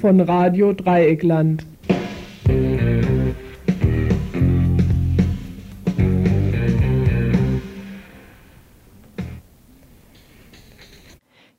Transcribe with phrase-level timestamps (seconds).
[0.00, 1.66] Von Radio Dreieckland.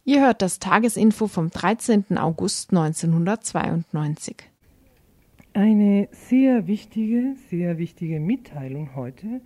[0.06, 2.18] Ihr hört das Tagesinfo vom 13.
[2.18, 4.38] August 1992.
[5.52, 9.42] Eine sehr wichtige, sehr wichtige Mitteilung heute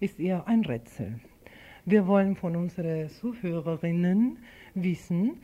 [0.00, 1.20] ist eher ein Rätsel.
[1.84, 4.38] Wir wollen von unseren Zuhörerinnen
[4.74, 5.38] wissen,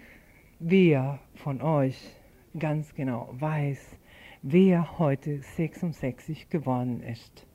[0.58, 2.17] wer von euch
[2.58, 3.96] ganz genau weiß,
[4.42, 7.46] wer heute 66 geworden ist.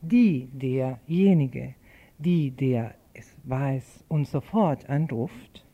[0.00, 1.74] Die, derjenige,
[2.18, 5.64] die, der es weiß und sofort anruft,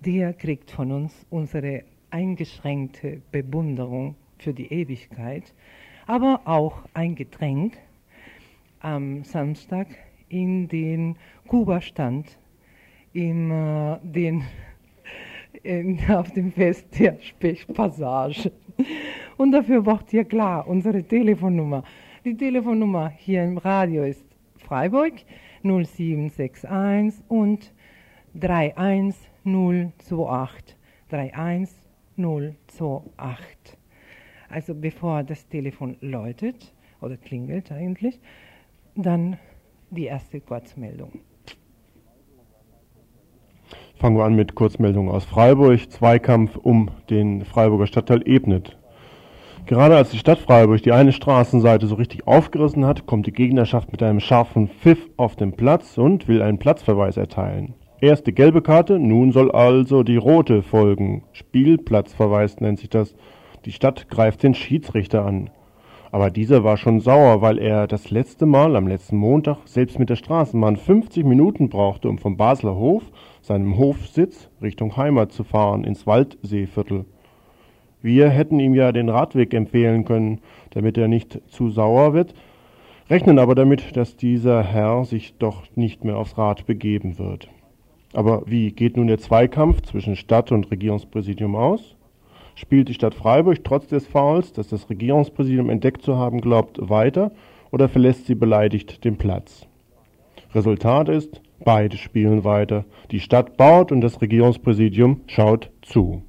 [0.00, 5.54] der kriegt von uns unsere eingeschränkte Bewunderung für die Ewigkeit,
[6.06, 7.76] aber auch ein Getränk
[8.80, 9.88] am Samstag
[10.28, 11.16] in den
[11.48, 12.38] Kuba-Stand,
[13.12, 14.44] in, äh, den,
[15.62, 18.52] in, auf dem Fest der Spechpassage.
[19.36, 21.84] Und dafür braucht ihr klar unsere Telefonnummer.
[22.24, 24.24] Die Telefonnummer hier im Radio ist
[24.56, 25.12] Freiburg
[25.62, 27.72] 0761 und
[28.34, 30.76] 31028.
[31.10, 33.78] 31028.
[34.48, 38.20] Also bevor das Telefon läutet oder klingelt eigentlich,
[38.94, 39.38] dann
[39.90, 41.12] die erste Kurzmeldung.
[43.98, 45.90] Fangen wir an mit Kurzmeldung aus Freiburg.
[45.90, 48.76] Zweikampf um den Freiburger Stadtteil Ebnet.
[49.64, 53.90] Gerade als die Stadt Freiburg die eine Straßenseite so richtig aufgerissen hat, kommt die Gegnerschaft
[53.92, 57.72] mit einem scharfen Pfiff auf den Platz und will einen Platzverweis erteilen.
[57.98, 61.22] Erst die gelbe Karte, nun soll also die rote folgen.
[61.32, 63.14] Spielplatzverweis nennt sich das.
[63.64, 65.48] Die Stadt greift den Schiedsrichter an.
[66.12, 70.08] Aber dieser war schon sauer, weil er das letzte Mal am letzten Montag selbst mit
[70.08, 73.02] der Straßenbahn 50 Minuten brauchte, um vom Basler Hof,
[73.46, 77.04] seinem Hofsitz, Richtung Heimat zu fahren, ins Waldseeviertel.
[78.02, 80.40] Wir hätten ihm ja den Radweg empfehlen können,
[80.70, 82.34] damit er nicht zu sauer wird,
[83.08, 87.48] rechnen aber damit, dass dieser Herr sich doch nicht mehr aufs Rad begeben wird.
[88.12, 91.94] Aber wie geht nun der Zweikampf zwischen Stadt und Regierungspräsidium aus?
[92.56, 97.30] Spielt die Stadt Freiburg trotz des Fouls, das das Regierungspräsidium entdeckt zu haben glaubt, weiter
[97.70, 99.68] oder verlässt sie beleidigt den Platz?
[100.52, 102.84] Resultat ist, beide spielen weiter.
[103.10, 106.22] Die Stadt baut und das Regierungspräsidium schaut zu.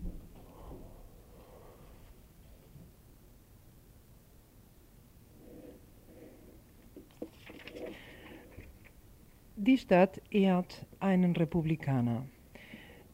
[9.56, 12.26] Die Stadt ehrt einen Republikaner.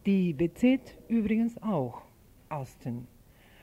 [0.06, 2.01] Die BZ übrigens auch.
[2.50, 3.07] Austen.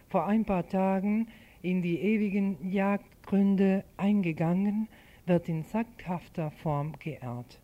[0.09, 1.29] Vor ein paar Tagen
[1.63, 4.89] in die ewigen Jagdgründe eingegangen,
[5.27, 7.60] wird in sackhafter Form geehrt.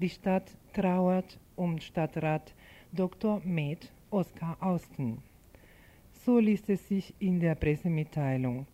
[0.00, 2.54] Die Stadt trauert um Stadtrat
[2.90, 3.42] Dr.
[3.44, 5.18] Med Oskar Austen.
[6.24, 8.66] So liest es sich in der Pressemitteilung.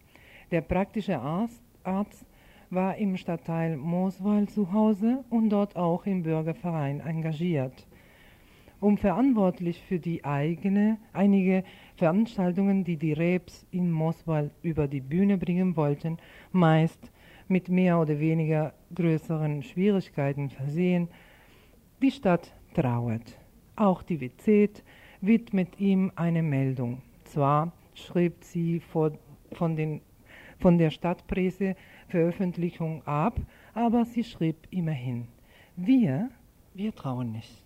[0.52, 2.24] Der praktische Arzt, Arzt
[2.70, 7.88] war im Stadtteil Mooswald zu Hause und dort auch im Bürgerverein engagiert
[8.80, 11.64] um verantwortlich für die eigene, einige
[11.96, 16.18] Veranstaltungen, die die Rebs in Moswald über die Bühne bringen wollten,
[16.52, 17.10] meist
[17.48, 21.08] mit mehr oder weniger größeren Schwierigkeiten versehen.
[22.02, 23.38] Die Stadt trauert.
[23.76, 24.82] Auch die WZ
[25.20, 27.02] widmet ihm eine Meldung.
[27.24, 29.12] Zwar schrieb sie vor,
[29.52, 30.00] von, den,
[30.58, 31.76] von der Stadtpresse
[32.08, 33.38] Veröffentlichung ab,
[33.74, 35.28] aber sie schrieb immerhin.
[35.76, 36.30] Wir,
[36.74, 37.65] wir trauen nicht.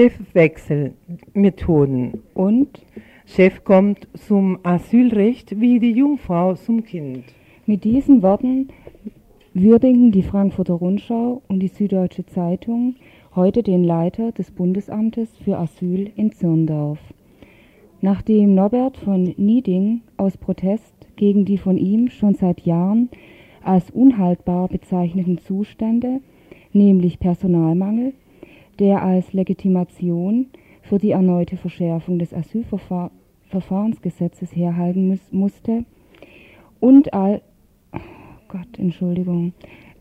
[0.00, 2.68] Chefwechselmethoden und
[3.26, 7.24] Chef kommt zum Asylrecht wie die Jungfrau zum Kind.
[7.66, 8.68] Mit diesen Worten
[9.52, 12.94] würdigen die Frankfurter Rundschau und die Süddeutsche Zeitung
[13.36, 17.00] heute den Leiter des Bundesamtes für Asyl in Zirndorf.
[18.00, 23.10] Nachdem Norbert von Nieding aus Protest gegen die von ihm schon seit Jahren
[23.62, 26.22] als unhaltbar bezeichneten Zustände,
[26.72, 28.14] nämlich Personalmangel,
[28.80, 30.46] der als Legitimation
[30.82, 33.12] für die erneute Verschärfung des Asylverfahrens
[33.50, 35.84] Verfahrensgesetzes herhalten muss, musste
[36.78, 37.42] und all,
[37.92, 37.98] oh
[38.48, 39.52] Gott, Entschuldigung,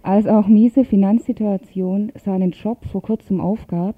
[0.03, 3.95] als auch miese Finanzsituation seinen Job vor kurzem aufgab,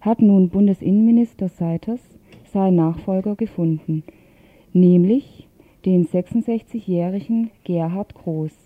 [0.00, 2.00] hat nun Bundesinnenminister Seiters
[2.52, 4.02] seinen Nachfolger gefunden,
[4.72, 5.46] nämlich
[5.84, 8.65] den 66-jährigen Gerhard Groß,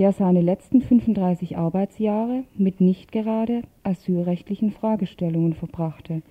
[0.00, 6.22] der seine letzten 35 Arbeitsjahre mit nicht gerade asylrechtlichen Fragestellungen verbrachte.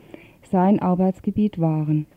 [0.42, 2.07] Sein Arbeitsgebiet waren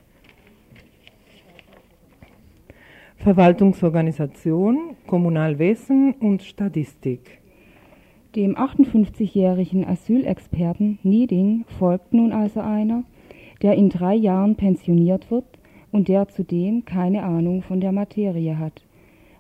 [3.17, 7.43] Verwaltungsorganisation, Kommunalwesen und Statistik.
[8.35, 13.05] Dem 58-jährigen Asylexperten Nieding folgt nun also einer,
[13.61, 15.45] der in drei Jahren pensioniert wird
[15.91, 18.87] und der zudem keine Ahnung von der Materie hat.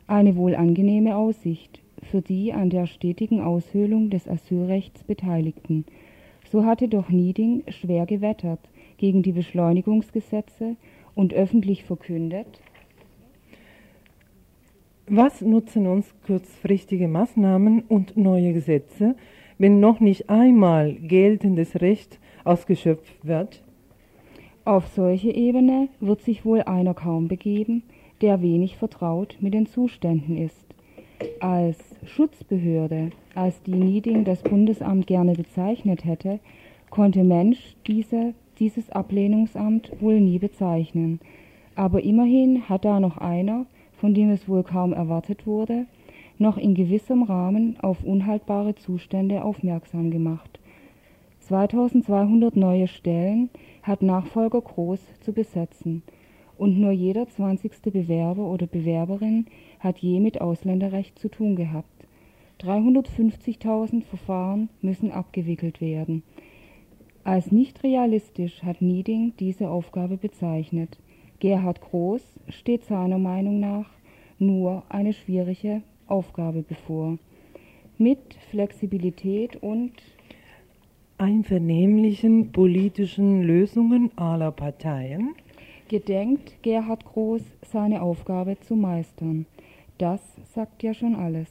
[0.06, 1.81] Eine wohl angenehme Aussicht
[2.12, 5.86] für die an der stetigen Aushöhlung des Asylrechts Beteiligten.
[6.50, 8.60] So hatte doch Nieding schwer gewettert
[8.98, 10.76] gegen die Beschleunigungsgesetze
[11.14, 12.60] und öffentlich verkündet,
[15.06, 19.16] was nutzen uns kurzfristige Maßnahmen und neue Gesetze,
[19.56, 23.62] wenn noch nicht einmal geltendes Recht ausgeschöpft wird?
[24.66, 27.82] Auf solche Ebene wird sich wohl einer kaum begeben,
[28.20, 30.66] der wenig vertraut mit den Zuständen ist.
[31.40, 36.40] Als Schutzbehörde, als die Nieding das Bundesamt gerne bezeichnet hätte,
[36.90, 41.20] konnte Mensch diese, dieses Ablehnungsamt wohl nie bezeichnen.
[41.74, 43.66] Aber immerhin hat da noch einer,
[43.96, 45.86] von dem es wohl kaum erwartet wurde,
[46.38, 50.58] noch in gewissem Rahmen auf unhaltbare Zustände aufmerksam gemacht.
[51.40, 53.48] 2200 neue Stellen
[53.82, 56.02] hat Nachfolger Groß zu besetzen
[56.58, 57.72] und nur jeder 20.
[57.92, 59.46] Bewerber oder Bewerberin
[59.82, 61.88] hat je mit Ausländerrecht zu tun gehabt.
[62.60, 66.22] 350.000 Verfahren müssen abgewickelt werden.
[67.24, 70.98] Als nicht realistisch hat Nieding diese Aufgabe bezeichnet.
[71.40, 73.90] Gerhard Groß steht seiner Meinung nach
[74.38, 77.18] nur eine schwierige Aufgabe bevor.
[77.98, 78.18] Mit
[78.50, 79.92] Flexibilität und
[81.18, 85.34] einvernehmlichen politischen Lösungen aller Parteien
[85.88, 89.46] gedenkt Gerhard Groß seine Aufgabe zu meistern.
[90.02, 90.20] Das
[90.52, 91.48] sagt ja schon alles.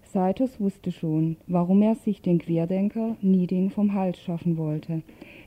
[0.00, 5.02] Seitus wusste schon, warum er sich den Querdenker Nieding vom Hals schaffen wollte,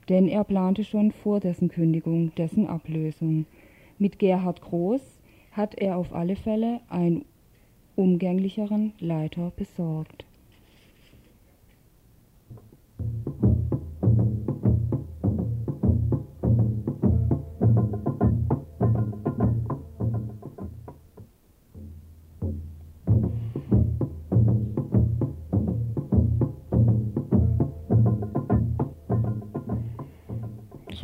[0.09, 3.47] denn er plante schon vor dessen Kündigung dessen Ablösung.
[3.97, 5.01] Mit Gerhard Groß
[5.53, 7.25] hat er auf alle Fälle einen
[7.95, 10.24] umgänglicheren Leiter besorgt.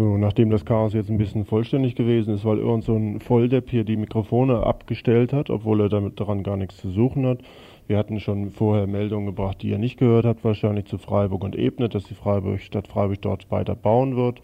[0.01, 3.69] So, nachdem das Chaos jetzt ein bisschen vollständig gewesen ist, weil irgend so ein Volldepp
[3.69, 7.41] hier die Mikrofone abgestellt hat, obwohl er damit daran gar nichts zu suchen hat.
[7.85, 11.55] Wir hatten schon vorher Meldungen gebracht, die ihr nicht gehört habt, wahrscheinlich zu Freiburg und
[11.55, 14.41] Ebnet, dass die Freiburg, Stadt Freiburg dort weiter bauen wird.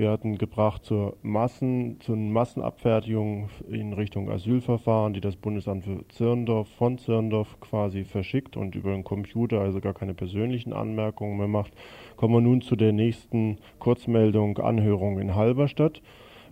[0.00, 6.68] Wir hatten gebracht zur Massen, zur Massenabfertigung in Richtung Asylverfahren, die das Bundesamt für Zirndorf
[6.68, 11.72] von Zirndorf quasi verschickt und über den Computer also gar keine persönlichen Anmerkungen mehr macht.
[12.20, 16.02] Kommen wir nun zu der nächsten Kurzmeldung Anhörung in Halberstadt.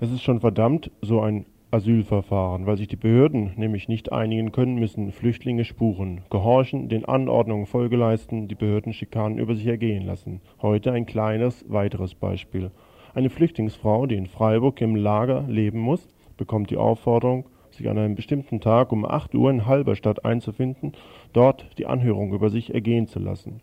[0.01, 4.77] Es ist schon verdammt, so ein Asylverfahren, weil sich die Behörden nämlich nicht einigen können,
[4.77, 10.41] müssen Flüchtlinge spuren, gehorchen, den Anordnungen Folge leisten, die Behördenschikanen über sich ergehen lassen.
[10.63, 12.71] Heute ein kleines weiteres Beispiel.
[13.13, 16.09] Eine Flüchtlingsfrau, die in Freiburg im Lager leben muss,
[16.39, 20.93] bekommt die Aufforderung, sich an einem bestimmten Tag um 8 Uhr in Halberstadt einzufinden,
[21.35, 23.61] dort die Anhörung über sich ergehen zu lassen.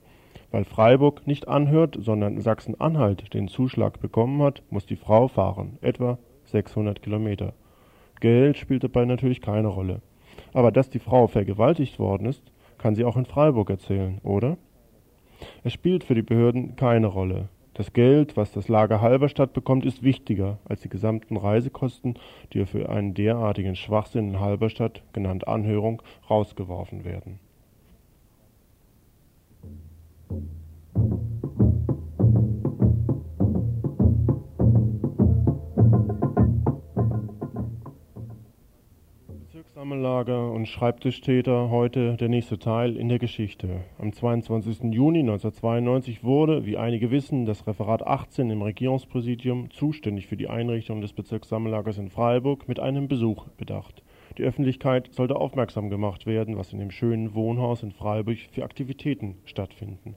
[0.55, 6.17] Weil Freiburg nicht anhört, sondern Sachsen-Anhalt den Zuschlag bekommen hat, muss die Frau fahren, etwa
[6.45, 7.51] 600 Kilometer.
[8.21, 10.01] Geld spielt dabei natürlich keine Rolle.
[10.53, 12.41] Aber dass die Frau vergewaltigt worden ist,
[12.77, 14.55] kann sie auch in Freiburg erzählen, oder?
[15.65, 17.50] Es spielt für die Behörden keine Rolle.
[17.74, 22.17] Das Geld, was das Lager Halberstadt bekommt, ist wichtiger als die gesamten Reisekosten,
[22.53, 27.41] die für einen derartigen Schwachsinn in Halberstadt, genannt Anhörung, rausgeworfen werden.
[39.85, 43.81] Sammellager und Schreibtischtäter heute der nächste Teil in der Geschichte.
[43.99, 44.93] Am 22.
[44.93, 51.01] Juni 1992 wurde, wie einige wissen, das Referat 18 im Regierungspräsidium, zuständig für die Einrichtung
[51.01, 54.01] des Bezirkssammellagers in Freiburg, mit einem Besuch bedacht.
[54.37, 59.35] Die Öffentlichkeit sollte aufmerksam gemacht werden, was in dem schönen Wohnhaus in Freiburg für Aktivitäten
[59.45, 60.15] stattfinden.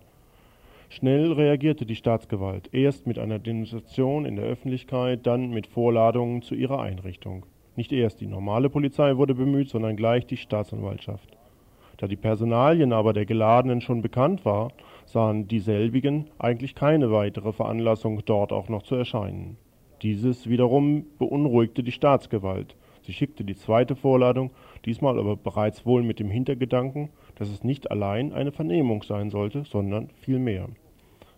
[0.91, 6.55] Schnell reagierte die Staatsgewalt, erst mit einer Demonstration in der Öffentlichkeit, dann mit Vorladungen zu
[6.55, 7.45] ihrer Einrichtung.
[7.77, 11.37] Nicht erst die normale Polizei wurde bemüht, sondern gleich die Staatsanwaltschaft.
[11.99, 14.73] Da die Personalien aber der Geladenen schon bekannt war,
[15.05, 19.59] sahen dieselbigen eigentlich keine weitere Veranlassung, dort auch noch zu erscheinen.
[20.01, 22.77] Dieses wiederum beunruhigte die Staatsgewalt.
[23.03, 24.53] Sie schickte die zweite Vorladung,
[24.85, 29.65] diesmal aber bereits wohl mit dem Hintergedanken, dass es nicht allein eine Vernehmung sein sollte,
[29.65, 30.69] sondern viel mehr.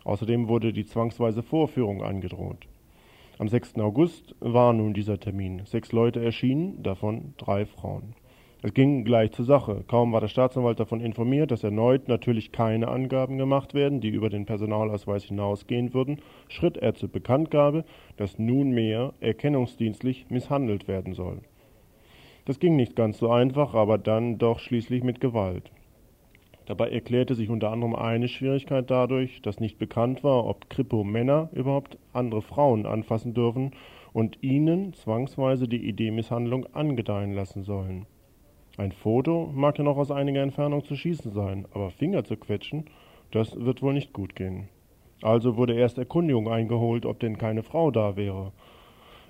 [0.05, 2.67] Außerdem wurde die zwangsweise Vorführung angedroht.
[3.39, 3.77] Am 6.
[3.79, 5.63] August war nun dieser Termin.
[5.65, 8.15] Sechs Leute erschienen, davon drei Frauen.
[8.63, 9.85] Es ging gleich zur Sache.
[9.89, 14.29] Kaum war der Staatsanwalt davon informiert, dass erneut natürlich keine Angaben gemacht werden, die über
[14.29, 17.87] den Personalausweis hinausgehen würden, schritt er zur Bekanntgabe,
[18.19, 21.41] dass nunmehr erkennungsdienstlich misshandelt werden soll.
[22.45, 25.71] Das ging nicht ganz so einfach, aber dann doch schließlich mit Gewalt.
[26.67, 31.99] Dabei erklärte sich unter anderem eine Schwierigkeit dadurch, dass nicht bekannt war, ob Kripo-Männer überhaupt
[32.13, 33.73] andere Frauen anfassen dürfen
[34.13, 38.07] und ihnen zwangsweise die Idee Misshandlung angedeihen lassen sollen.
[38.77, 42.85] Ein Foto mag ja noch aus einiger Entfernung zu schießen sein, aber Finger zu quetschen,
[43.31, 44.69] das wird wohl nicht gut gehen.
[45.23, 48.53] Also wurde erst Erkundigung eingeholt, ob denn keine Frau da wäre.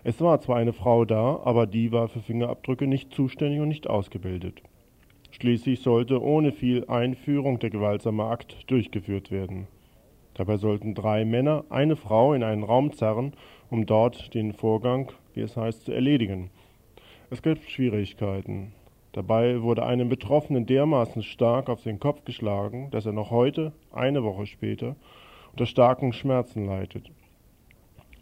[0.03, 3.89] Es war zwar eine Frau da, aber die war für Fingerabdrücke nicht zuständig und nicht
[3.89, 4.63] ausgebildet.
[5.31, 9.67] Schließlich sollte ohne viel Einführung der gewaltsame Akt durchgeführt werden.
[10.35, 13.35] Dabei sollten drei Männer eine Frau in einen Raum zerren,
[13.69, 16.51] um dort den Vorgang, wie es heißt, zu erledigen.
[17.31, 18.73] Es gab Schwierigkeiten.
[19.13, 24.25] Dabei wurde einem Betroffenen dermaßen stark auf den Kopf geschlagen, dass er noch heute, eine
[24.25, 24.97] Woche später,
[25.53, 27.11] unter starken Schmerzen leidet.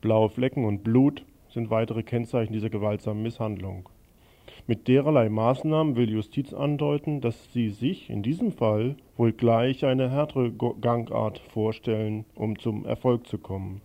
[0.00, 3.88] Blaue Flecken und Blut sind weitere Kennzeichen dieser gewaltsamen Misshandlung.
[4.66, 10.10] Mit dererlei Maßnahmen will Justiz andeuten, dass sie sich in diesem Fall wohl gleich eine
[10.10, 13.80] härtere Gangart vorstellen, um zum Erfolg zu kommen.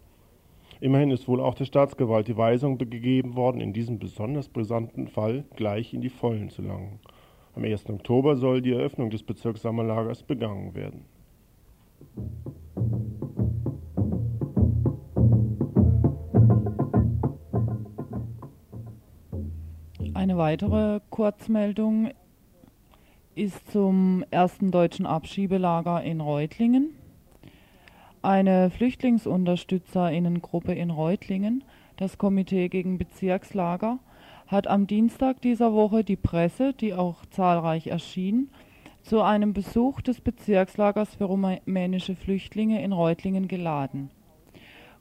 [0.82, 5.46] Immerhin ist wohl auch der Staatsgewalt die Weisung gegeben worden, in diesem besonders brisanten Fall
[5.56, 7.00] gleich in die Vollen zu langen.
[7.56, 7.90] Am 1.
[7.90, 11.06] Oktober soll die Eröffnung des Bezirkssammerlagers begangen werden.
[20.16, 22.12] Eine weitere Kurzmeldung
[23.34, 26.92] ist zum ersten deutschen Abschiebelager in Reutlingen.
[28.22, 31.64] Eine Flüchtlingsunterstützerinnengruppe in Reutlingen,
[31.98, 33.98] das Komitee gegen Bezirkslager,
[34.46, 38.52] hat am Dienstag dieser Woche die Presse, die auch zahlreich erschien,
[39.02, 44.12] zu einem Besuch des Bezirkslagers für rumänische Flüchtlinge in Reutlingen geladen.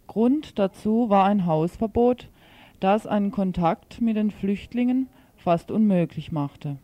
[0.07, 2.31] Grund dazu war ein Hausverbot,
[2.83, 6.79] das einen Kontakt mit den Flüchtlingen fast unmöglich machte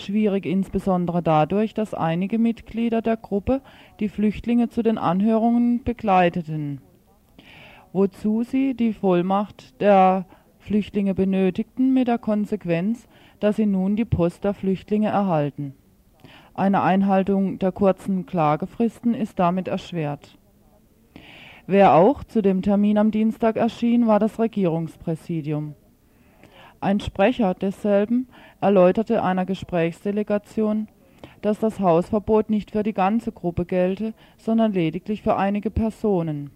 [0.00, 3.60] schwierig insbesondere dadurch, dass einige Mitglieder der Gruppe
[4.00, 6.80] die Flüchtlinge zu den Anhörungen begleiteten,
[7.92, 10.26] wozu sie die Vollmacht der
[10.58, 13.08] Flüchtlinge benötigten, mit der Konsequenz,
[13.40, 15.74] dass sie nun die Post der Flüchtlinge erhalten.
[16.54, 20.36] Eine Einhaltung der kurzen Klagefristen ist damit erschwert.
[21.70, 25.76] Wer auch zu dem Termin am Dienstag erschien, war das Regierungspräsidium.
[26.80, 28.26] Ein Sprecher desselben
[28.60, 30.88] erläuterte einer Gesprächsdelegation,
[31.42, 36.50] dass das Hausverbot nicht für die ganze Gruppe gelte, sondern lediglich für einige Personen.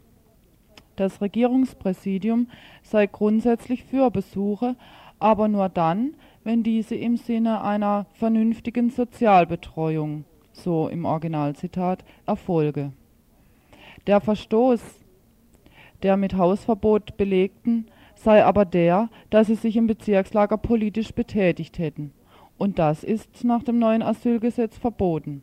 [0.96, 2.48] Das Regierungspräsidium
[2.82, 4.74] sei grundsätzlich für Besuche,
[5.20, 12.90] aber nur dann, wenn diese im Sinne einer vernünftigen Sozialbetreuung, so im Originalzitat, erfolge.
[14.08, 15.03] Der Verstoß
[16.04, 22.12] der mit Hausverbot belegten sei aber der, dass sie sich im Bezirkslager politisch betätigt hätten.
[22.56, 25.42] Und das ist nach dem neuen Asylgesetz verboten.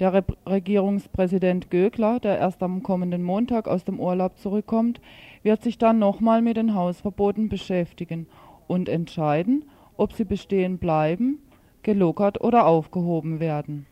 [0.00, 5.00] Der Re Regierungspräsident Gögler, der erst am kommenden Montag aus dem Urlaub zurückkommt,
[5.42, 8.26] wird sich dann nochmal mit den Hausverboten beschäftigen
[8.66, 11.38] und entscheiden, ob sie bestehen bleiben,
[11.82, 13.86] gelockert oder aufgehoben werden.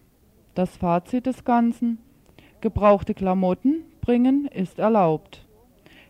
[0.55, 1.99] Das Fazit des Ganzen
[2.61, 5.47] Gebrauchte Klamotten bringen ist erlaubt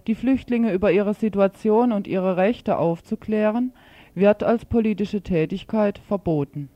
[0.07, 3.73] die Flüchtlinge über ihre Situation und ihre Rechte aufzuklären,
[4.15, 6.69] wird als politische Tätigkeit verboten.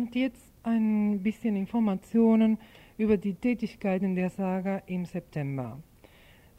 [0.00, 2.56] Und jetzt ein bisschen Informationen
[2.96, 5.78] über die Tätigkeiten der Saga im September.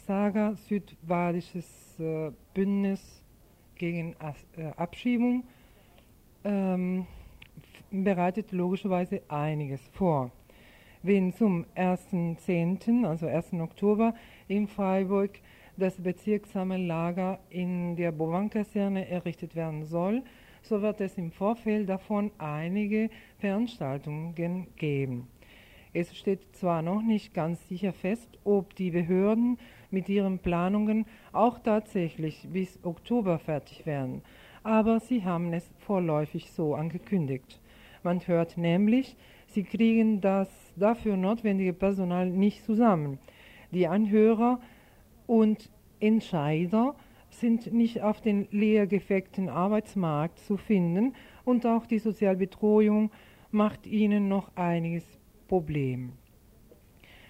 [0.06, 3.24] Saga Südbadisches äh, Bündnis
[3.74, 5.44] gegen As äh, Abschiebung
[6.44, 7.08] ähm,
[7.90, 10.30] bereitet logischerweise einiges vor.
[11.02, 13.54] Wenn zum 1.10., also 1.
[13.54, 14.14] Oktober
[14.50, 15.32] in Freiburg
[15.78, 20.22] das bezirksame Lager in der Bovan-Kaserne errichtet werden soll,
[20.62, 24.36] so wird es im Vorfeld davon einige Veranstaltungen
[24.76, 25.28] geben.
[25.94, 29.58] Es steht zwar noch nicht ganz sicher fest, ob die Behörden
[29.90, 34.22] mit ihren Planungen auch tatsächlich bis Oktober fertig werden,
[34.64, 37.60] aber sie haben es vorläufig so angekündigt.
[38.04, 43.20] Man hört nämlich, sie kriegen das dafür notwendige Personal nicht zusammen.
[43.72, 44.60] Die Anhörer
[45.28, 46.96] und Entscheider
[47.42, 53.12] sind nicht auf den leergefeckten Arbeitsmarkt zu finden und auch die Sozialbetreuung
[53.52, 55.04] macht ihnen noch einiges
[55.48, 56.14] Problem.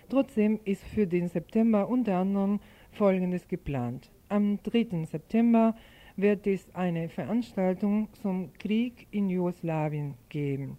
[0.09, 2.59] Trotzdem ist für den September unter anderem
[2.91, 4.11] Folgendes geplant.
[4.27, 5.05] Am 3.
[5.05, 5.75] September
[6.17, 10.77] wird es eine Veranstaltung zum Krieg in Jugoslawien geben.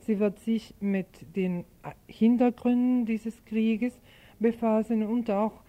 [0.00, 1.06] Sie wird sich mit
[1.36, 1.64] den
[2.08, 3.98] Hintergründen dieses Krieges
[4.38, 5.62] befassen und auch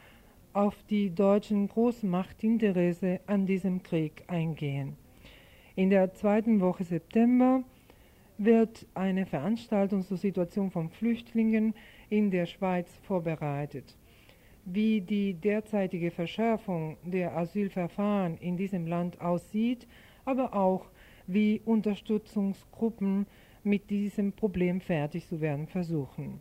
[0.54, 4.98] auf die deutschen Großmachtinteresse an diesem Krieg eingehen.
[5.75, 7.63] In der zweiten Woche September
[8.38, 11.74] wird eine Veranstaltung zur Situation von Flüchtlingen
[12.10, 13.96] in der Schweiz vorbereitet.
[14.66, 19.88] Wie die derzeitige Verschärfung der Asylverfahren in diesem Land aussieht,
[20.25, 20.88] aber auch
[21.25, 23.25] wie Unterstützungsgruppen
[23.63, 26.39] mit diesem Problem fertig zu werden versuchen.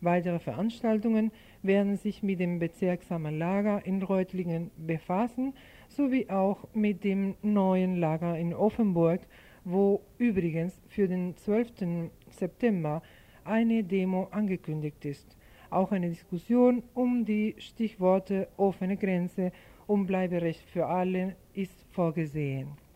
[0.00, 5.54] Weitere Veranstaltungen werden sich mit dem bezirksamen Lager in Reutlingen befassen,
[5.88, 9.20] sowie auch mit dem neuen Lager in Offenburg,
[9.64, 12.10] wo übrigens für den 12.
[12.30, 13.02] September
[13.44, 15.36] eine Demo angekündigt ist.
[15.70, 19.52] Auch eine Diskussion um die Stichworte offene Grenze
[19.86, 22.87] und Bleiberecht für alle ist vorgesehen.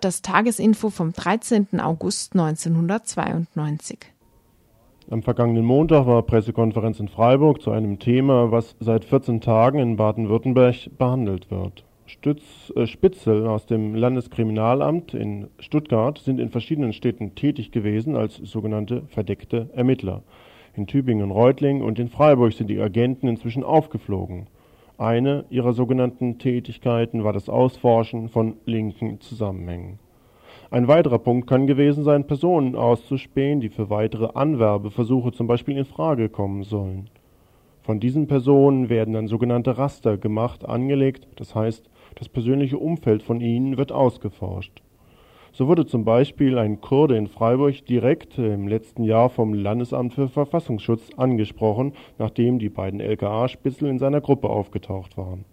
[0.00, 1.78] Hört das Tagesinfo vom 13.
[1.78, 3.98] August 1992.
[5.10, 9.96] Am vergangenen Montag war Pressekonferenz in Freiburg zu einem Thema, was seit 14 Tagen in
[9.96, 11.84] Baden-Württemberg behandelt wird.
[12.06, 18.36] Stütz, äh, Spitzel aus dem Landeskriminalamt in Stuttgart sind in verschiedenen Städten tätig gewesen als
[18.36, 20.22] sogenannte verdeckte Ermittler.
[20.76, 24.46] In Tübingen Reutlingen und in Freiburg sind die Agenten inzwischen aufgeflogen.
[25.00, 29.98] Eine ihrer sogenannten Tätigkeiten war das Ausforschen von linken Zusammenhängen.
[30.70, 35.86] Ein weiterer Punkt kann gewesen sein, Personen auszuspähen, die für weitere Anwerbeversuche zum Beispiel in
[35.86, 37.08] Frage kommen sollen.
[37.80, 43.40] Von diesen Personen werden dann sogenannte Raster gemacht, angelegt, das heißt, das persönliche Umfeld von
[43.40, 44.82] ihnen wird ausgeforscht.
[45.60, 50.30] So wurde zum Beispiel ein Kurde in Freiburg direkt im letzten Jahr vom Landesamt für
[50.30, 55.44] Verfassungsschutz angesprochen, nachdem die beiden LKA-Spitzel in seiner Gruppe aufgetaucht waren.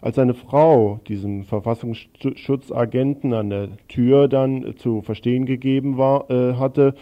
[0.00, 6.94] Als seine Frau diesem Verfassungsschutzagenten an der Tür dann zu verstehen gegeben war, äh, hatte,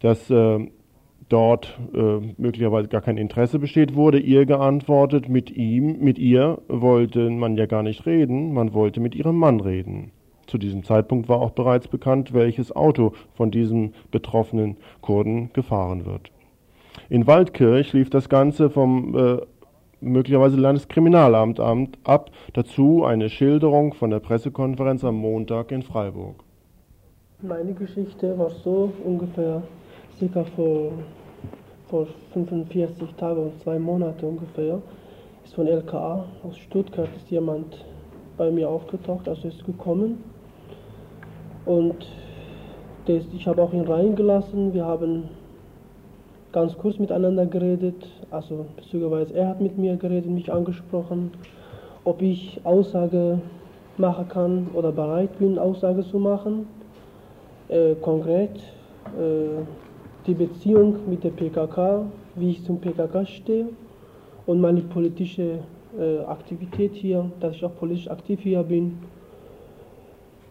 [0.00, 0.66] dass äh,
[1.28, 7.28] dort äh, möglicherweise gar kein Interesse besteht, wurde ihr geantwortet, mit ihm, mit ihr wollte
[7.28, 10.12] man ja gar nicht reden, man wollte mit ihrem Mann reden.
[10.46, 16.30] Zu diesem Zeitpunkt war auch bereits bekannt, welches Auto von diesem betroffenen Kurden gefahren wird.
[17.08, 19.38] In Waldkirch lief das Ganze vom äh,
[20.00, 22.30] möglicherweise Landeskriminalamt ab.
[22.52, 26.36] Dazu eine Schilderung von der Pressekonferenz am Montag in Freiburg.
[27.42, 29.62] Meine Geschichte war so ungefähr
[30.16, 30.92] circa vor,
[31.88, 34.80] vor 45 Tagen und zwei Monate ungefähr.
[35.44, 37.84] Ist von LKA aus Stuttgart ist jemand
[38.36, 40.35] bei mir aufgetaucht, also ist gekommen
[41.66, 42.06] und
[43.06, 44.72] das, ich habe auch ihn reingelassen.
[44.72, 45.28] Wir haben
[46.52, 48.06] ganz kurz miteinander geredet.
[48.30, 51.32] Also beziehungsweise er hat mit mir geredet, mich angesprochen,
[52.04, 53.40] ob ich Aussage
[53.98, 56.66] machen kann oder bereit bin, Aussage zu machen.
[57.68, 58.56] Äh, konkret
[59.18, 59.62] äh,
[60.26, 63.66] die Beziehung mit der PKK, wie ich zum PKK stehe
[64.46, 65.58] und meine politische
[65.98, 68.98] äh, Aktivität hier, dass ich auch politisch aktiv hier bin.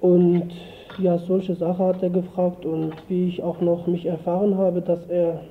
[0.02, 0.52] Und
[0.98, 5.06] ja, solche Sachen hat er gefragt und wie ich auch noch mich erfahren habe, dass
[5.08, 5.42] er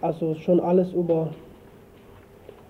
[0.00, 1.28] also schon alles über,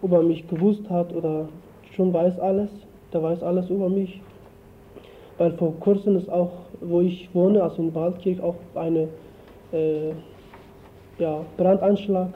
[0.03, 1.49] über mich gewusst hat oder
[1.95, 2.71] schon weiß alles,
[3.12, 4.21] der weiß alles über mich.
[5.38, 9.09] Weil vor kurzem ist auch, wo ich wohne, also in Waldkirch, auch eine
[9.73, 10.11] äh,
[11.18, 12.29] ja, Brandanschlag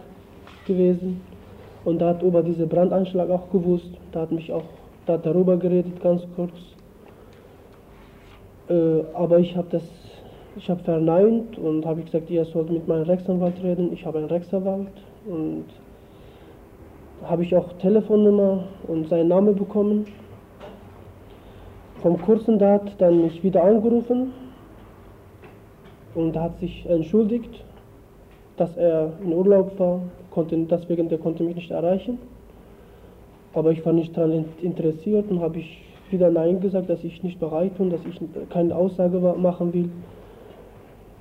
[0.66, 1.20] gewesen.
[1.84, 4.64] Und da hat über diesen Brandanschlag auch gewusst, da hat mich auch
[5.06, 6.75] da darüber geredet, ganz kurz.
[8.68, 9.82] Äh, aber ich habe das,
[10.56, 13.92] ich habe verneint und habe gesagt, ihr sollt mit meinem Rechtsanwalt reden.
[13.92, 14.92] Ich habe einen Rechtsanwalt
[15.26, 15.64] und
[17.24, 20.06] habe ich auch Telefonnummer und seinen Namen bekommen.
[22.02, 24.32] Vom kurzen da hat dann mich wieder angerufen
[26.14, 27.64] und hat sich entschuldigt,
[28.56, 30.00] dass er in Urlaub war,
[30.30, 32.18] konnte, deswegen der konnte mich nicht erreichen.
[33.54, 37.40] Aber ich war nicht daran interessiert und habe ich wieder Nein gesagt, dass ich nicht
[37.40, 39.90] bereit bin, dass ich keine Aussage machen will.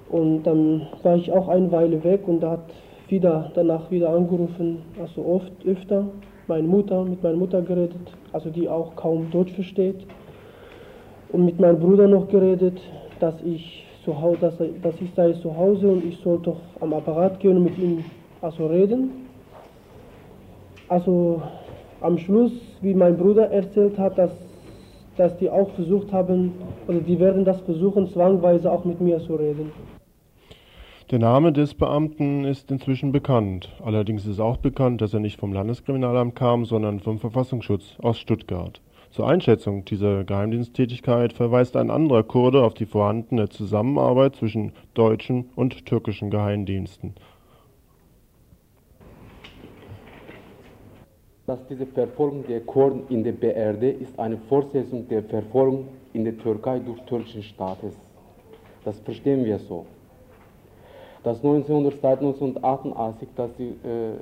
[0.09, 2.71] Und dann war ich auch eine Weile weg und da hat
[3.07, 6.05] wieder danach wieder angerufen, also oft öfter,
[6.47, 7.95] meine Mutter, mit meiner Mutter geredet,
[8.31, 10.05] also die auch kaum Deutsch versteht.
[11.31, 12.79] Und mit meinem Bruder noch geredet,
[13.19, 16.93] dass ich zu Hause, dass, dass ich sei zu Hause und ich soll doch am
[16.93, 18.03] Apparat gehen und mit ihm
[18.41, 19.09] also reden.
[20.87, 21.41] Also
[22.01, 24.31] am Schluss, wie mein Bruder erzählt hat, dass
[25.17, 26.53] dass die auch versucht haben,
[26.87, 29.71] oder die werden das versuchen, zwangweise auch mit mir zu reden.
[31.11, 33.69] Der Name des Beamten ist inzwischen bekannt.
[33.83, 38.81] Allerdings ist auch bekannt, dass er nicht vom Landeskriminalamt kam, sondern vom Verfassungsschutz aus Stuttgart.
[39.11, 45.85] Zur Einschätzung dieser Geheimdiensttätigkeit verweist ein anderer Kurde auf die vorhandene Zusammenarbeit zwischen deutschen und
[45.85, 47.13] türkischen Geheimdiensten.
[51.45, 56.37] Dass diese Verfolgung der Kurden in der BRD ist eine Fortsetzung der Verfolgung in der
[56.37, 57.95] Türkei durch türkischen Staates.
[58.83, 59.85] Das verstehen wir so.
[61.23, 64.17] Das 1900, seit 1988, dass die, äh,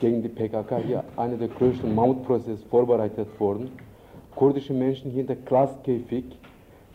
[0.00, 3.70] gegen die PKK hier einer der größten Mammutprozesse vorbereitet wurden,
[4.34, 6.24] kurdische Menschen hinter Glaskäfig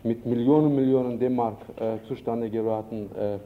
[0.03, 3.37] mit Millionen, Millionen D-Mark äh, zustande geraten äh,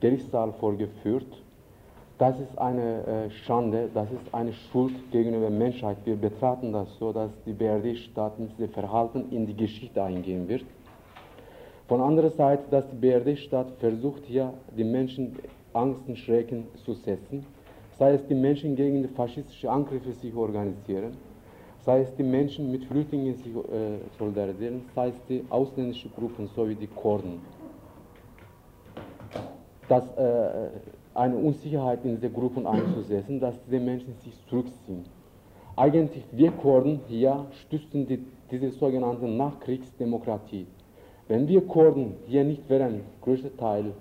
[0.00, 1.41] Gerichtssaal vorgeführt
[2.18, 5.96] das ist eine äh, Schande, das ist eine Schuld gegenüber Menschheit.
[6.04, 10.64] Wir betrachten das so, dass die BRD-Staat mit diesem Verhalten in die Geschichte eingehen wird.
[11.88, 15.36] Von anderer Seite, dass die BRD-Staat versucht, hier die Menschen
[15.72, 17.44] Angst und Schrecken zu setzen,
[17.98, 21.16] sei es die Menschen gegen die faschistischen Angriffe sich organisieren,
[21.84, 26.74] sei es die Menschen mit Flüchtlingen sich äh, solidarisieren, sei es die ausländischen Gruppen sowie
[26.74, 27.40] die Kurden.
[29.88, 30.68] Das äh,
[31.14, 35.04] eine Unsicherheit in diese Gruppen einzusetzen, dass diese Menschen sich zurückziehen.
[35.76, 40.66] Eigentlich wir Kurden hier stützen die, diese sogenannte Nachkriegsdemokratie.
[41.28, 43.92] Wenn wir Kurden hier nicht wären, größter Teil,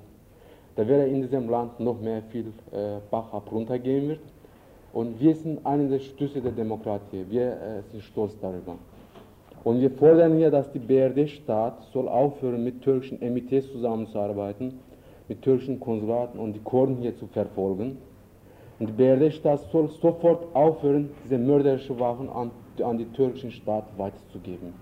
[0.75, 4.19] da wäre in diesem Land noch mehr viel äh, Bach runtergehen wird.
[4.93, 7.25] Und wir sind eine der Stütze der Demokratie.
[7.29, 8.75] Wir äh, sind stolz darüber.
[9.63, 14.79] Und wir fordern hier, dass die BRD-Staat soll aufhören, mit türkischen MITs zusammenzuarbeiten
[15.31, 17.97] mit türkischen Konsulaten und die Kurden hier zu verfolgen.
[18.79, 22.51] Und die BRD-Staat soll sofort aufhören, diese mörderischen Waffen an,
[22.83, 24.73] an die türkischen Staat weiterzugeben.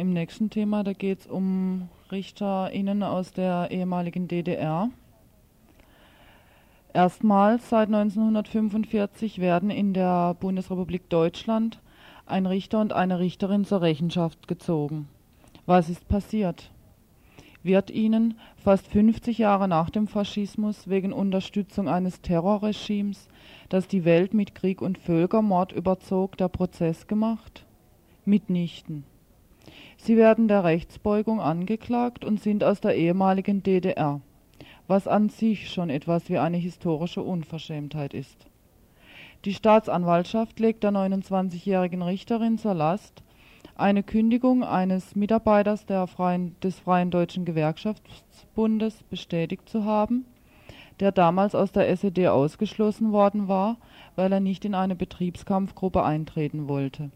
[0.00, 4.90] Im nächsten Thema, da geht es um RichterInnen aus der ehemaligen DDR.
[6.92, 11.80] Erstmals seit 1945 werden in der Bundesrepublik Deutschland
[12.26, 15.08] ein Richter und eine Richterin zur Rechenschaft gezogen.
[15.64, 16.70] Was ist passiert?
[17.62, 23.28] Wird ihnen fast 50 Jahre nach dem Faschismus wegen Unterstützung eines Terrorregimes,
[23.68, 27.64] das die Welt mit Krieg und Völkermord überzog, der Prozess gemacht?
[28.24, 29.04] Mitnichten.
[30.04, 34.20] Sie werden der Rechtsbeugung angeklagt und sind aus der ehemaligen DDR,
[34.88, 38.48] was an sich schon etwas wie eine historische Unverschämtheit ist.
[39.44, 43.22] Die Staatsanwaltschaft legt der 29-jährigen Richterin zur Last,
[43.76, 50.24] eine Kündigung eines Mitarbeiters Freien, des Freien Deutschen Gewerkschaftsbundes bestätigt zu haben,
[50.98, 53.76] der damals aus der SED ausgeschlossen worden war,
[54.16, 57.12] weil er nicht in eine Betriebskampfgruppe eintreten wollte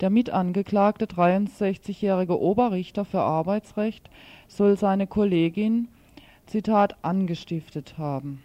[0.00, 4.08] der mitangeklagte 63-jährige Oberrichter für Arbeitsrecht
[4.48, 5.88] soll seine Kollegin
[6.46, 8.42] „Zitat angestiftet haben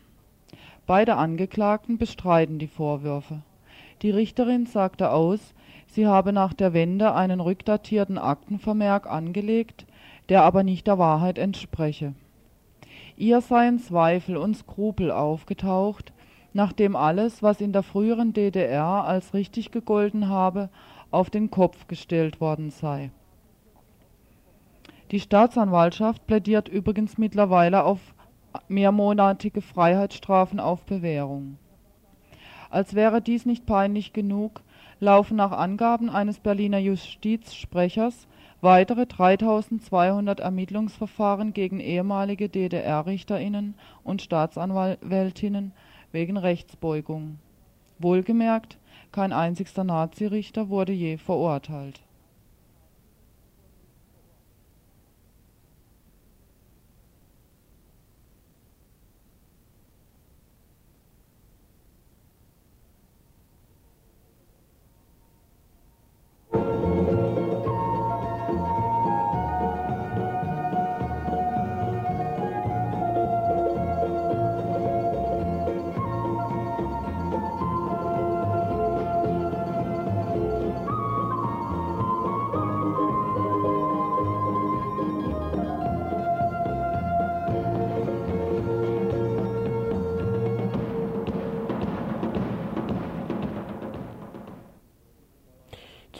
[0.87, 3.43] Beide Angeklagten bestreiten die Vorwürfe.
[4.01, 5.53] Die Richterin sagte aus,
[5.87, 9.85] sie habe nach der Wende einen rückdatierten Aktenvermerk angelegt,
[10.27, 12.13] der aber nicht der Wahrheit entspreche.
[13.15, 16.11] Ihr seien Zweifel und Skrupel aufgetaucht,
[16.53, 20.69] nachdem alles, was in der früheren DDR als richtig gegolten habe,
[21.11, 23.11] auf den Kopf gestellt worden sei.
[25.11, 27.99] Die Staatsanwaltschaft plädiert übrigens mittlerweile auf
[28.69, 31.57] mehrmonatige Freiheitsstrafen auf Bewährung.
[32.69, 34.61] Als wäre dies nicht peinlich genug,
[35.01, 38.27] laufen nach Angaben eines Berliner Justizsprechers
[38.61, 45.73] weitere 3200 Ermittlungsverfahren gegen ehemalige DDR-Richterinnen und Staatsanwältinnen
[46.11, 47.39] wegen Rechtsbeugung.
[47.99, 48.77] Wohlgemerkt,
[49.11, 51.99] kein einzigster Nazirichter wurde je verurteilt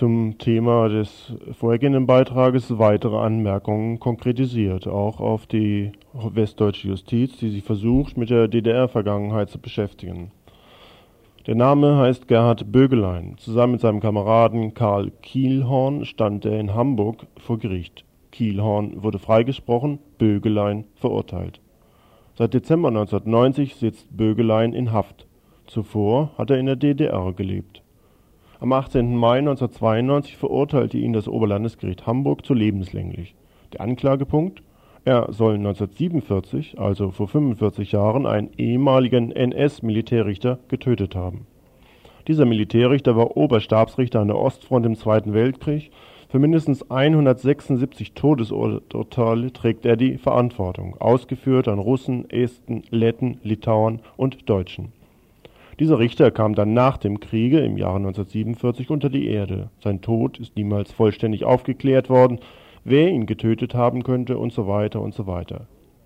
[0.02, 7.64] zum Thema des vorhergehenden Beitrages weitere Anmerkungen konkretisiert, auch auf die westdeutsche Justiz, die sich
[7.64, 10.32] versucht, mit der DDR-Vergangenheit zu beschäftigen.
[11.46, 13.36] Der Name heißt Gerhard Bögelein.
[13.38, 18.04] Zusammen mit seinem Kameraden Karl Kielhorn stand er in Hamburg vor Gericht.
[18.32, 21.62] Kielhorn wurde freigesprochen, Bögelein verurteilt.
[22.34, 25.28] Seit Dezember 1990 sitzt Bögelein in Haft.
[25.68, 27.81] Zuvor hat er in der DDR gelebt.
[28.62, 29.15] Am 18.
[29.15, 33.34] Mai 1992 verurteilte ihn das Oberlandesgericht Hamburg zu lebenslänglich.
[33.74, 34.62] Der Anklagepunkt?
[35.04, 41.47] Er soll 1947, also vor 45 Jahren, einen ehemaligen NS-Militärrichter getötet haben.
[42.28, 45.89] Dieser Militärrichter war Oberstabsrichter an der Ostfront im Zweiten Weltkrieg.
[46.30, 54.47] Für mindestens 176 Todesurteile trägt er die Verantwortung, ausgeführt an Russen, Esten, Letten, Litauern und
[54.47, 54.93] Deutschen.
[55.82, 59.72] Dieser Richter kam dann nach dem Kriege im Jahre 1947 unter die Erde.
[59.84, 62.38] Sein Tod ist niemals vollständig aufgeklärt worden,
[62.84, 65.65] wer ihn getötet haben könnte und so weiter und so weiter.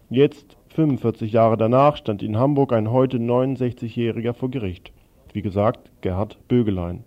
[0.10, 4.94] Jetzt, 45 Jahre danach, stand in Hamburg ein heute 69-Jähriger vor Gericht.
[5.34, 7.04] Wie gesagt, Gerhard Bögelein.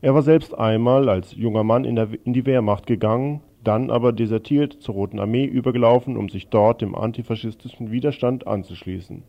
[0.00, 4.12] Er war selbst einmal als junger Mann in, der, in die Wehrmacht gegangen, dann aber
[4.12, 9.22] desertiert zur Roten Armee übergelaufen, um sich dort dem antifaschistischen Widerstand anzuschließen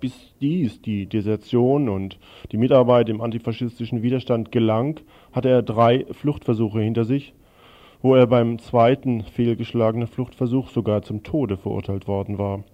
[0.00, 2.18] bis dies, die Desertion und
[2.50, 5.00] die Mitarbeit im antifaschistischen Widerstand gelang,
[5.32, 7.34] hatte er drei Fluchtversuche hinter sich,
[8.02, 12.64] wo er beim zweiten fehlgeschlagenen Fluchtversuch sogar zum Tode verurteilt worden war.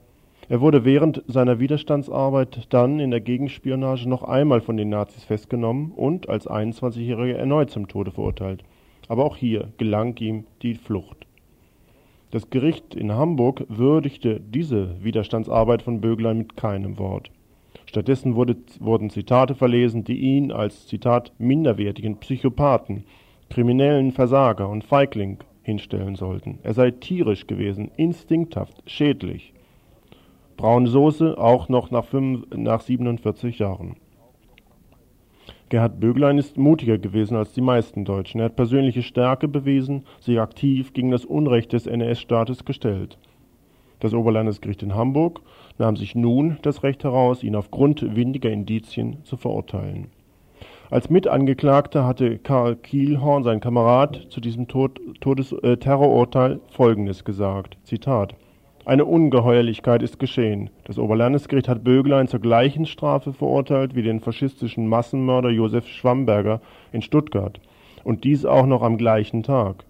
[0.48, 5.90] Er wurde während seiner Widerstandsarbeit dann in der Gegenspionage noch einmal von den Nazis festgenommen
[5.90, 8.62] und als 21-Jähriger erneut zum Tode verurteilt.
[9.08, 11.25] Aber auch hier gelang ihm die Flucht.
[12.36, 17.30] Das Gericht in Hamburg würdigte diese Widerstandsarbeit von Böglein mit keinem Wort.
[17.86, 23.04] Stattdessen wurde, wurden Zitate verlesen, die ihn als Zitat minderwertigen Psychopathen,
[23.48, 26.58] kriminellen Versager und Feigling hinstellen sollten.
[26.62, 29.54] Er sei tierisch gewesen, instinkthaft, schädlich.
[30.58, 33.96] Braune Soße auch noch nach, 5, nach 47 Jahren.
[35.68, 38.38] Gerhard Böglein ist mutiger gewesen als die meisten Deutschen.
[38.38, 43.18] Er hat persönliche Stärke bewiesen, sich aktiv gegen das Unrecht des NS-Staates gestellt.
[43.98, 45.40] Das Oberlandesgericht in Hamburg
[45.78, 50.06] nahm sich nun das Recht heraus, ihn aufgrund windiger Indizien zu verurteilen.
[50.88, 57.76] Als Mitangeklagter hatte Karl Kielhorn, sein Kamerad, zu diesem Tod, Todes, äh, Terrorurteil Folgendes gesagt:
[57.82, 58.36] Zitat
[58.86, 60.70] eine Ungeheuerlichkeit ist geschehen.
[60.84, 66.60] Das Oberlandesgericht hat Böglein zur gleichen Strafe verurteilt wie den faschistischen Massenmörder Josef Schwamberger
[66.92, 67.60] in Stuttgart.
[68.04, 69.84] Und dies auch noch am gleichen Tag.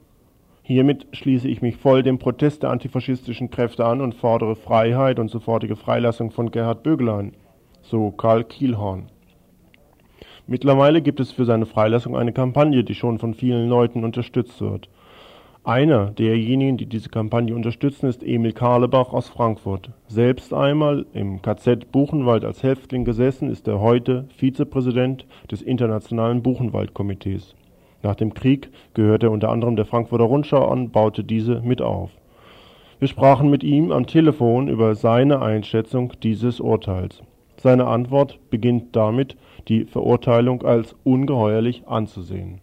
[0.62, 5.30] Hiermit schließe ich mich voll dem Protest der antifaschistischen Kräfte an und fordere Freiheit und
[5.30, 7.34] sofortige Freilassung von Gerhard Böglein.
[7.82, 9.10] So Karl Kielhorn.
[10.46, 14.88] Mittlerweile gibt es für seine Freilassung eine Kampagne, die schon von vielen Leuten unterstützt wird.
[15.66, 19.90] Einer derjenigen, die diese Kampagne unterstützen, ist Emil Karlebach aus Frankfurt.
[20.06, 27.56] Selbst einmal im KZ Buchenwald als Häftling gesessen, ist er heute Vizepräsident des Internationalen Buchenwald-Komitees.
[28.04, 32.12] Nach dem Krieg gehörte er unter anderem der Frankfurter Rundschau an, baute diese mit auf.
[33.00, 37.24] Wir sprachen mit ihm am Telefon über seine Einschätzung dieses Urteils.
[37.56, 42.60] Seine Antwort beginnt damit, die Verurteilung als ungeheuerlich anzusehen.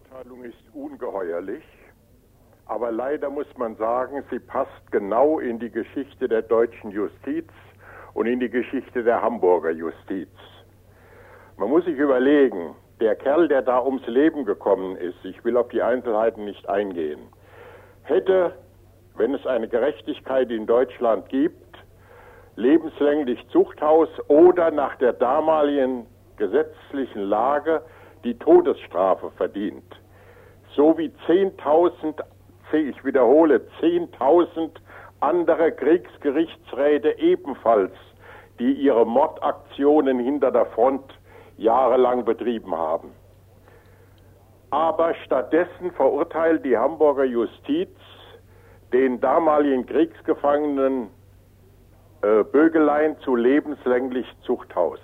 [0.00, 1.62] Die Verurteilung ist ungeheuerlich,
[2.66, 7.48] aber leider muss man sagen, sie passt genau in die Geschichte der deutschen Justiz
[8.14, 10.30] und in die Geschichte der Hamburger Justiz.
[11.56, 15.68] Man muss sich überlegen, der Kerl, der da ums Leben gekommen ist, ich will auf
[15.68, 17.20] die Einzelheiten nicht eingehen,
[18.02, 18.54] hätte,
[19.16, 21.76] wenn es eine Gerechtigkeit in Deutschland gibt,
[22.56, 27.82] lebenslänglich Zuchthaus oder nach der damaligen gesetzlichen Lage
[28.24, 29.84] die Todesstrafe verdient.
[30.74, 32.20] So wie 10.000,
[32.72, 34.70] ich wiederhole, 10.000
[35.20, 37.92] andere Kriegsgerichtsräte ebenfalls,
[38.58, 41.04] die ihre Mordaktionen hinter der Front
[41.56, 43.12] jahrelang betrieben haben.
[44.70, 47.90] Aber stattdessen verurteilt die Hamburger Justiz
[48.92, 51.08] den damaligen Kriegsgefangenen
[52.22, 55.00] äh, Bögelein zu lebenslänglich Zuchthaus,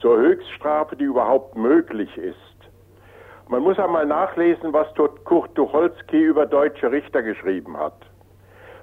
[0.00, 2.55] zur Höchststrafe, die überhaupt möglich ist.
[3.48, 4.88] Man muss einmal nachlesen, was
[5.24, 7.94] Kurt Tucholsky über deutsche Richter geschrieben hat.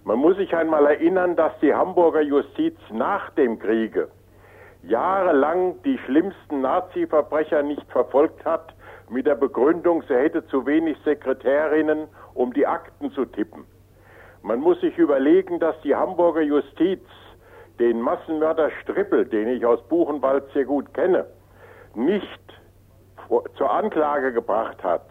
[0.05, 4.07] Man muss sich einmal erinnern, dass die Hamburger Justiz nach dem Kriege
[4.83, 8.73] jahrelang die schlimmsten Nazi-Verbrecher nicht verfolgt hat,
[9.09, 13.65] mit der Begründung, sie hätte zu wenig Sekretärinnen, um die Akten zu tippen.
[14.43, 17.01] Man muss sich überlegen, dass die Hamburger Justiz
[17.79, 21.25] den Massenmörder Strippel, den ich aus Buchenwald sehr gut kenne,
[21.95, 22.62] nicht
[23.57, 25.05] zur Anklage gebracht hat.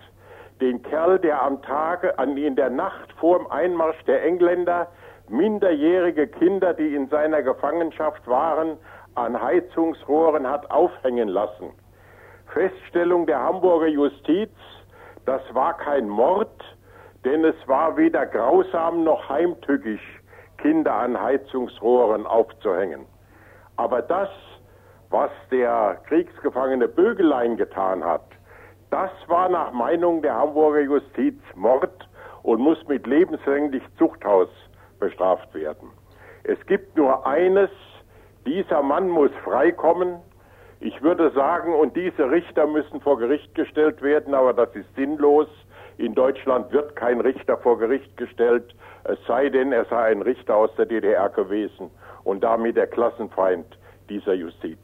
[0.60, 4.88] Den Kerl, der am Tage, in der Nacht vor dem Einmarsch der Engländer
[5.28, 8.76] minderjährige Kinder, die in seiner Gefangenschaft waren,
[9.14, 11.70] an Heizungsrohren hat aufhängen lassen.
[12.52, 14.50] Feststellung der Hamburger Justiz,
[15.24, 16.62] das war kein Mord,
[17.24, 20.20] denn es war weder grausam noch heimtückisch,
[20.58, 23.06] Kinder an Heizungsrohren aufzuhängen.
[23.76, 24.28] Aber das,
[25.12, 28.24] was der Kriegsgefangene Bögelein getan hat,
[28.90, 32.08] das war nach Meinung der Hamburger Justiz Mord
[32.42, 34.48] und muss mit lebenslänglich Zuchthaus
[34.98, 35.90] bestraft werden.
[36.44, 37.70] Es gibt nur eines,
[38.46, 40.16] dieser Mann muss freikommen.
[40.80, 45.46] Ich würde sagen, und diese Richter müssen vor Gericht gestellt werden, aber das ist sinnlos.
[45.98, 50.56] In Deutschland wird kein Richter vor Gericht gestellt, es sei denn, er sei ein Richter
[50.56, 51.90] aus der DDR gewesen
[52.24, 53.66] und damit der Klassenfeind
[54.08, 54.78] dieser Justiz.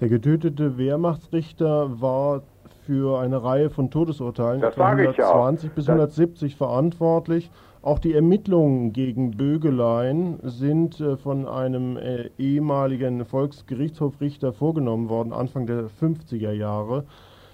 [0.00, 2.42] Der getötete Wehrmachtsrichter war
[2.84, 7.50] für eine Reihe von Todesurteilen, das etwa 120 bis 170 verantwortlich.
[7.80, 15.66] Auch die Ermittlungen gegen Bögelein sind äh, von einem äh, ehemaligen Volksgerichtshofrichter vorgenommen worden, Anfang
[15.66, 17.04] der 50er Jahre.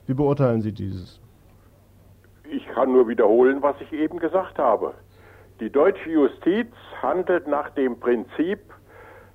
[0.06, 1.20] Wie beurteilen Sie dieses?
[2.50, 4.94] Ich kann nur wiederholen, was ich eben gesagt habe.
[5.60, 6.68] Die deutsche Justiz
[7.02, 8.60] handelt nach dem Prinzip,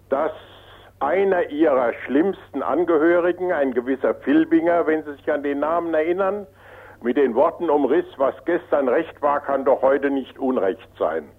[0.09, 0.31] dass
[1.05, 6.47] einer ihrer schlimmsten Angehörigen, ein gewisser Filbinger, wenn Sie sich an den Namen erinnern,
[7.03, 11.29] mit den Worten umriss, was gestern Recht war, kann doch heute nicht Unrecht sein.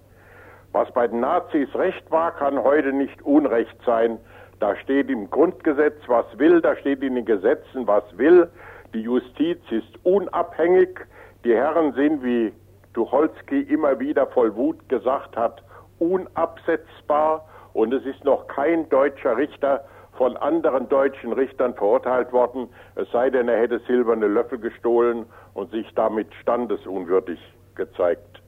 [0.71, 4.19] Was bei den Nazis Recht war, kann heute nicht Unrecht sein.
[4.61, 8.49] Da steht im Grundgesetz, was will, da steht in den Gesetzen, was will.
[8.93, 10.97] Die Justiz ist unabhängig,
[11.43, 12.53] die Herren sind, wie
[12.93, 15.61] Tucholsky immer wieder voll Wut gesagt hat,
[15.99, 17.46] unabsetzbar
[17.77, 23.29] und es ist noch kein deutscher Richter von anderen deutschen Richtern verurteilt worden, es sei
[23.29, 27.37] denn, er hätte silberne Löffel gestohlen und sich damit standesunwürdig
[27.75, 28.41] gezeigt.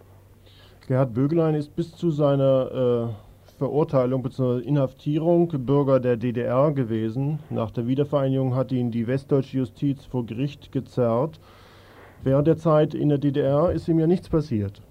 [0.87, 4.67] Gerhard Bögelein ist bis zu seiner äh, Verurteilung bzw.
[4.67, 7.37] Inhaftierung Bürger der DDR gewesen.
[7.51, 11.39] Nach der Wiedervereinigung hat ihn die westdeutsche Justiz vor Gericht gezerrt.
[12.23, 14.81] Während der Zeit in der DDR ist ihm ja nichts passiert.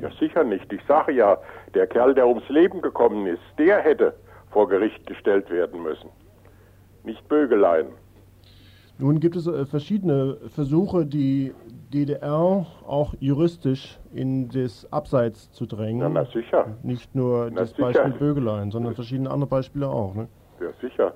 [0.00, 0.72] Ja, sicher nicht.
[0.72, 1.38] Ich sage ja,
[1.74, 4.14] der Kerl, der ums Leben gekommen ist, der hätte
[4.50, 6.10] vor Gericht gestellt werden müssen.
[7.04, 7.86] Nicht Bögelein.
[8.98, 11.52] Nun gibt es äh, verschiedene Versuche, die
[11.92, 16.00] DDR auch juristisch in das Abseits zu drängen.
[16.00, 16.76] Ja, na sicher.
[16.82, 17.82] Nicht nur na das sicher.
[17.82, 20.14] Beispiel Bögelein, sondern verschiedene andere Beispiele auch.
[20.14, 20.28] Ne?
[20.60, 21.12] Ja, sicher.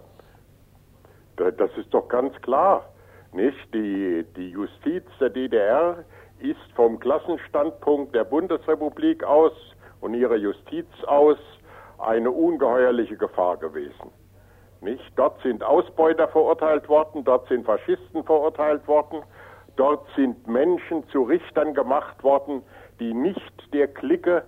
[1.36, 2.84] Das ist doch ganz klar.
[3.32, 3.56] Nicht?
[3.72, 6.04] Die, die Justiz der DDR
[6.40, 9.52] ist vom Klassenstandpunkt der Bundesrepublik aus
[10.00, 11.38] und ihrer Justiz aus
[11.98, 14.10] eine ungeheuerliche Gefahr gewesen.
[14.80, 15.02] Nicht?
[15.16, 19.22] Dort sind Ausbeuter verurteilt worden, dort sind Faschisten verurteilt worden,
[19.76, 22.62] dort sind Menschen zu Richtern gemacht worden,
[23.00, 24.44] die nicht der Clique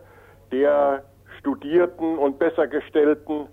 [0.53, 1.05] der
[1.39, 3.49] Studierten und Bessergestellten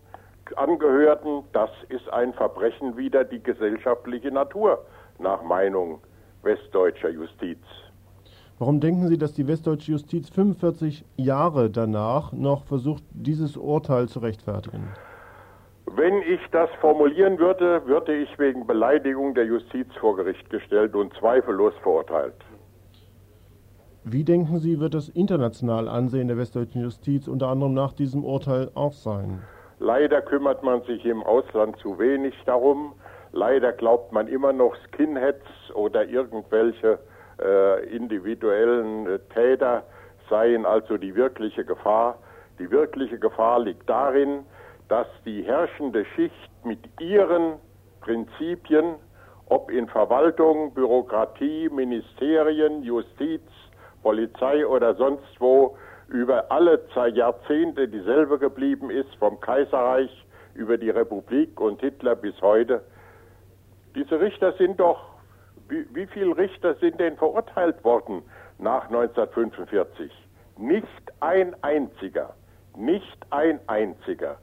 [0.55, 1.43] angehörten.
[1.53, 4.85] Das ist ein Verbrechen wider die gesellschaftliche Natur
[5.19, 6.01] nach Meinung
[6.43, 7.59] westdeutscher Justiz.
[8.59, 14.17] Warum denken Sie, dass die westdeutsche Justiz 45 Jahre danach noch versucht, dieses Urteil zu
[14.19, 14.87] rechtfertigen?
[15.95, 21.13] Wenn ich das formulieren würde, würde ich wegen Beleidigung der Justiz vor Gericht gestellt und
[21.19, 22.33] zweifellos verurteilt.
[24.03, 28.71] Wie denken Sie, wird das internationale Ansehen der westdeutschen Justiz unter anderem nach diesem Urteil
[28.73, 29.43] auch sein?
[29.79, 32.93] Leider kümmert man sich im Ausland zu wenig darum.
[33.33, 35.45] Leider glaubt man immer noch Skinheads
[35.75, 36.97] oder irgendwelche
[37.41, 39.83] äh, individuellen äh, Täter
[40.29, 42.17] seien also die wirkliche Gefahr.
[42.59, 44.45] Die wirkliche Gefahr liegt darin,
[44.89, 47.53] dass die herrschende Schicht mit ihren
[48.01, 48.95] Prinzipien,
[49.47, 53.41] ob in Verwaltung, Bürokratie, Ministerien, Justiz,
[54.01, 55.77] Polizei oder sonst wo,
[56.07, 56.81] über alle
[57.13, 60.09] Jahrzehnte dieselbe geblieben ist, vom Kaiserreich
[60.53, 62.81] über die Republik und Hitler bis heute.
[63.95, 65.16] Diese Richter sind doch,
[65.69, 68.21] wie, wie viele Richter sind denn verurteilt worden
[68.57, 70.11] nach 1945?
[70.57, 70.87] Nicht
[71.19, 72.33] ein einziger,
[72.75, 74.37] nicht ein einziger.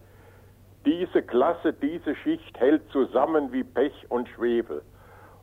[0.87, 4.83] Diese Klasse, diese Schicht hält zusammen wie Pech und Schwefel.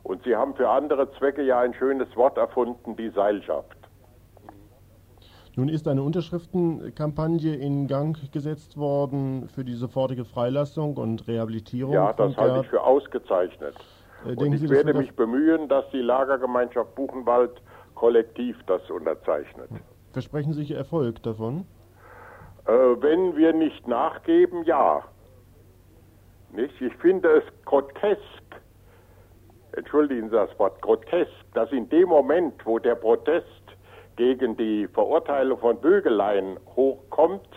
[0.04, 3.76] Und sie haben für andere Zwecke ja ein schönes Wort erfunden, die Seilschaft.
[5.54, 11.92] Nun ist eine Unterschriftenkampagne in Gang gesetzt worden für die sofortige Freilassung und Rehabilitierung.
[11.92, 13.74] Ja, das halte ich für ausgezeichnet.
[14.26, 17.62] Äh, und ich Sie, werde mich bemühen, dass die Lagergemeinschaft Buchenwald
[17.94, 19.68] kollektiv das unterzeichnet.
[20.12, 21.66] Versprechen Sie sich Erfolg davon?
[22.66, 25.02] Äh, wenn wir nicht nachgeben, ja.
[26.52, 26.80] Nicht?
[26.80, 28.20] Ich finde es grotesk,
[29.72, 33.46] entschuldigen Sie das Wort, grotesk, dass in dem Moment, wo der Protest
[34.16, 37.48] gegen die Verurteilung von Bögeleien hochkommt,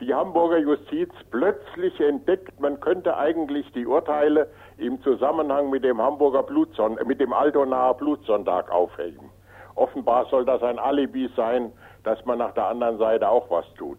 [0.00, 4.50] die Hamburger Justiz plötzlich entdeckt, man könnte eigentlich die Urteile
[4.80, 9.30] im Zusammenhang mit dem Hamburger Blutsonntag, mit dem Aldonaer Blutsonntag aufhängen.
[9.74, 11.72] Offenbar soll das ein Alibi sein,
[12.04, 13.98] dass man nach der anderen Seite auch was tut.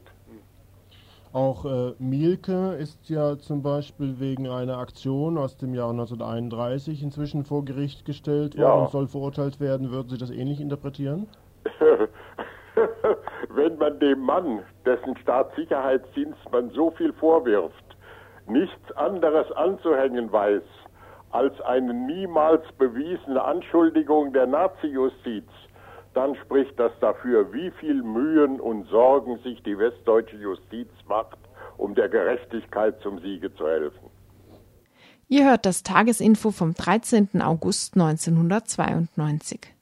[1.34, 7.46] Auch äh, Mielke ist ja zum Beispiel wegen einer Aktion aus dem Jahr 1931 inzwischen
[7.46, 8.74] vor Gericht gestellt worden ja.
[8.74, 9.92] und soll verurteilt werden.
[9.92, 11.28] Würden Sie das ähnlich interpretieren?
[13.50, 17.91] Wenn man dem Mann, dessen Staatssicherheitsdienst man so viel vorwirft,
[18.48, 20.64] nichts anderes anzuhängen weiß
[21.32, 25.48] als eine niemals bewiesene Anschuldigung der Nazi-Justiz,
[26.14, 31.38] dann spricht das dafür, wie viel Mühen und Sorgen sich die westdeutsche Justiz macht,
[31.78, 34.10] um der Gerechtigkeit zum Siege zu helfen.
[35.30, 37.42] Ihr hört das Tagesinfo vom 13.
[37.42, 39.74] August 1992.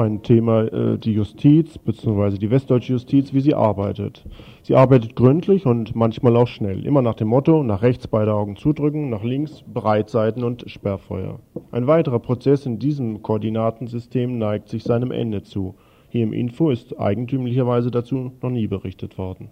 [0.00, 2.38] ein Thema, äh, die Justiz bzw.
[2.38, 4.24] die westdeutsche Justiz, wie sie arbeitet.
[4.62, 8.56] Sie arbeitet gründlich und manchmal auch schnell, immer nach dem Motto, nach rechts beide Augen
[8.56, 11.40] zudrücken, nach links Breitseiten und Sperrfeuer.
[11.70, 15.74] Ein weiterer Prozess in diesem Koordinatensystem neigt sich seinem Ende zu.
[16.08, 19.48] Hier im Info ist eigentümlicherweise dazu noch nie berichtet worden.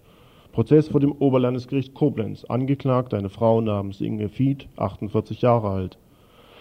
[0.52, 5.98] Prozess vor dem Oberlandesgericht Koblenz, angeklagt eine Frau namens Inge Fied, 48 Jahre alt.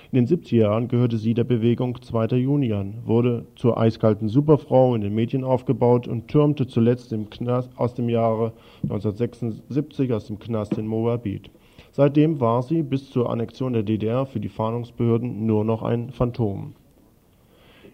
[0.10, 2.38] In den 70er Jahren gehörte sie der Bewegung 2.
[2.38, 7.78] Juni an, wurde zur eiskalten Superfrau in den Medien aufgebaut und türmte zuletzt im Knast
[7.78, 8.54] aus dem Jahre
[8.84, 11.50] 1976 aus dem Knast in Moabit.
[11.92, 16.74] Seitdem war sie bis zur Annexion der DDR für die Fahndungsbehörden nur noch ein Phantom.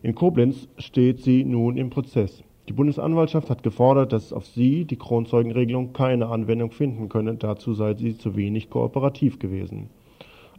[0.03, 2.43] In Koblenz steht sie nun im Prozess.
[2.69, 7.95] Die Bundesanwaltschaft hat gefordert, dass auf sie die Kronzeugenregelung keine Anwendung finden könne, dazu sei
[7.95, 9.89] sie zu wenig kooperativ gewesen.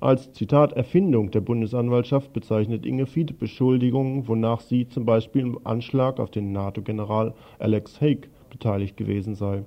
[0.05, 6.21] Als Zitat Erfindung der Bundesanwaltschaft bezeichnet Inge Fied Beschuldigungen, wonach sie zum Beispiel im Anschlag
[6.21, 9.65] auf den NATO-General Alex Haig beteiligt gewesen sei.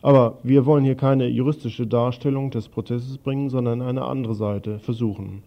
[0.00, 5.42] Aber wir wollen hier keine juristische Darstellung des Prozesses bringen, sondern eine andere Seite versuchen.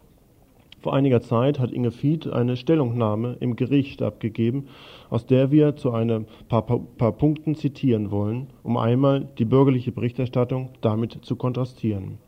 [0.82, 4.68] Vor einiger Zeit hat Inge Fied eine Stellungnahme im Gericht abgegeben,
[5.10, 10.70] aus der wir zu ein paar, paar Punkten zitieren wollen, um einmal die bürgerliche Berichterstattung
[10.82, 12.20] damit zu kontrastieren.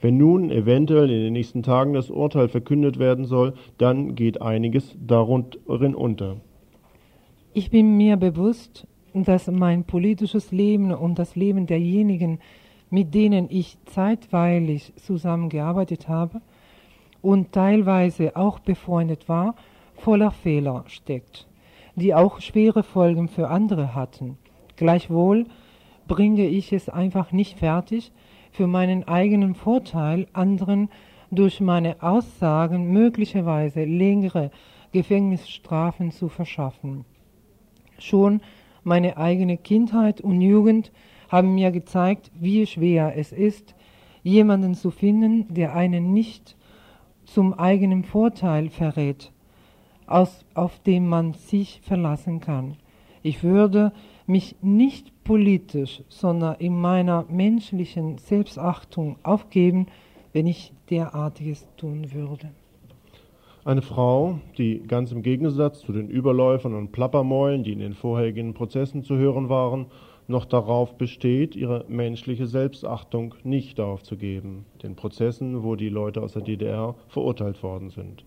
[0.00, 4.96] Wenn nun eventuell in den nächsten Tagen das Urteil verkündet werden soll, dann geht einiges
[5.06, 6.36] darin unter.
[7.52, 12.38] Ich bin mir bewusst, dass mein politisches Leben und das Leben derjenigen,
[12.88, 16.40] mit denen ich zeitweilig zusammengearbeitet habe
[17.20, 19.54] und teilweise auch befreundet war,
[19.96, 21.46] voller Fehler steckt.
[21.96, 24.38] die auch schwere Folgen für andere hatten.
[24.76, 25.46] Gleichwohl
[26.08, 28.12] bringe ich es einfach nicht fertig,
[28.60, 30.90] für meinen eigenen Vorteil anderen
[31.30, 34.50] durch meine Aussagen möglicherweise längere
[34.92, 37.06] Gefängnisstrafen zu verschaffen.
[37.98, 38.42] Schon
[38.84, 40.92] meine eigene Kindheit und Jugend
[41.30, 43.74] haben mir gezeigt, wie schwer es ist,
[44.22, 46.54] jemanden zu finden, der einen nicht
[47.24, 49.32] zum eigenen Vorteil verrät,
[50.06, 52.76] aus, auf den man sich verlassen kann.
[53.22, 53.92] Ich würde
[54.30, 59.86] mich nicht politisch, sondern in meiner menschlichen Selbstachtung aufgeben,
[60.32, 62.50] wenn ich derartiges tun würde.
[63.64, 68.54] Eine Frau, die ganz im Gegensatz zu den Überläufern und Plappermäulen, die in den vorherigen
[68.54, 69.86] Prozessen zu hören waren,
[70.28, 76.42] noch darauf besteht, ihre menschliche Selbstachtung nicht aufzugeben, den Prozessen, wo die Leute aus der
[76.42, 78.24] DDR verurteilt worden sind.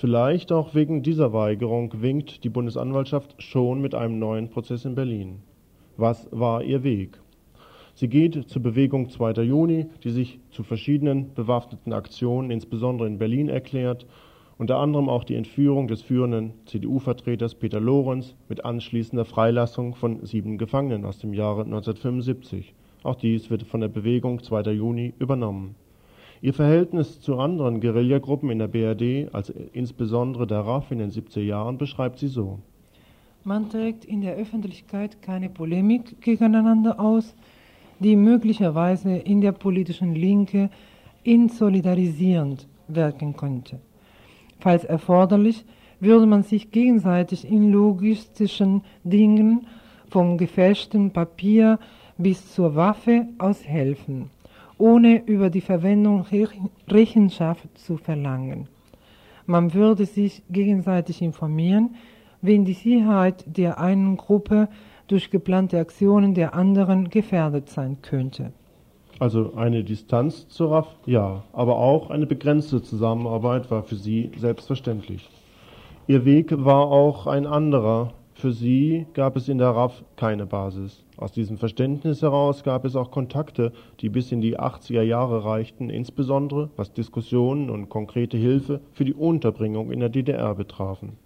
[0.00, 5.40] Vielleicht auch wegen dieser Weigerung winkt die Bundesanwaltschaft schon mit einem neuen Prozess in Berlin.
[5.96, 7.18] Was war ihr Weg?
[7.94, 9.42] Sie geht zur Bewegung 2.
[9.42, 14.06] Juni, die sich zu verschiedenen bewaffneten Aktionen, insbesondere in Berlin, erklärt,
[14.56, 20.58] unter anderem auch die Entführung des führenden CDU-Vertreters Peter Lorenz mit anschließender Freilassung von sieben
[20.58, 22.72] Gefangenen aus dem Jahre 1975.
[23.02, 24.70] Auch dies wird von der Bewegung 2.
[24.70, 25.74] Juni übernommen.
[26.40, 31.40] Ihr Verhältnis zu anderen Guerillagruppen in der BRD, also insbesondere der RAF in den 70er
[31.40, 32.60] Jahren, beschreibt sie so.
[33.42, 37.34] Man trägt in der Öffentlichkeit keine Polemik gegeneinander aus,
[37.98, 40.70] die möglicherweise in der politischen Linke
[41.24, 43.80] insolidarisierend wirken könnte.
[44.60, 45.64] Falls erforderlich,
[45.98, 49.66] würde man sich gegenseitig in logistischen Dingen
[50.08, 51.80] vom gefälschten Papier
[52.16, 54.30] bis zur Waffe aushelfen
[54.78, 56.24] ohne über die Verwendung
[56.88, 58.68] Rechenschaft zu verlangen.
[59.46, 61.96] Man würde sich gegenseitig informieren,
[62.40, 64.68] wenn die Sicherheit der einen Gruppe
[65.08, 68.52] durch geplante Aktionen der anderen gefährdet sein könnte.
[69.18, 75.28] Also eine Distanz zur RAF, ja, aber auch eine begrenzte Zusammenarbeit war für sie selbstverständlich.
[76.06, 78.12] Ihr Weg war auch ein anderer.
[78.34, 81.04] Für sie gab es in der RAF keine Basis.
[81.18, 85.90] Aus diesem Verständnis heraus gab es auch Kontakte, die bis in die 80er Jahre reichten,
[85.90, 91.18] insbesondere was Diskussionen und konkrete Hilfe für die Unterbringung in der DDR betrafen.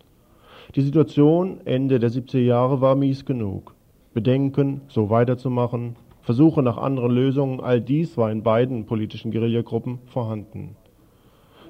[0.76, 3.74] Die Situation Ende der 70er Jahre war mies genug.
[4.14, 10.74] Bedenken, so weiterzumachen, Versuche nach anderen Lösungen, all dies war in beiden politischen Guerillagruppen vorhanden.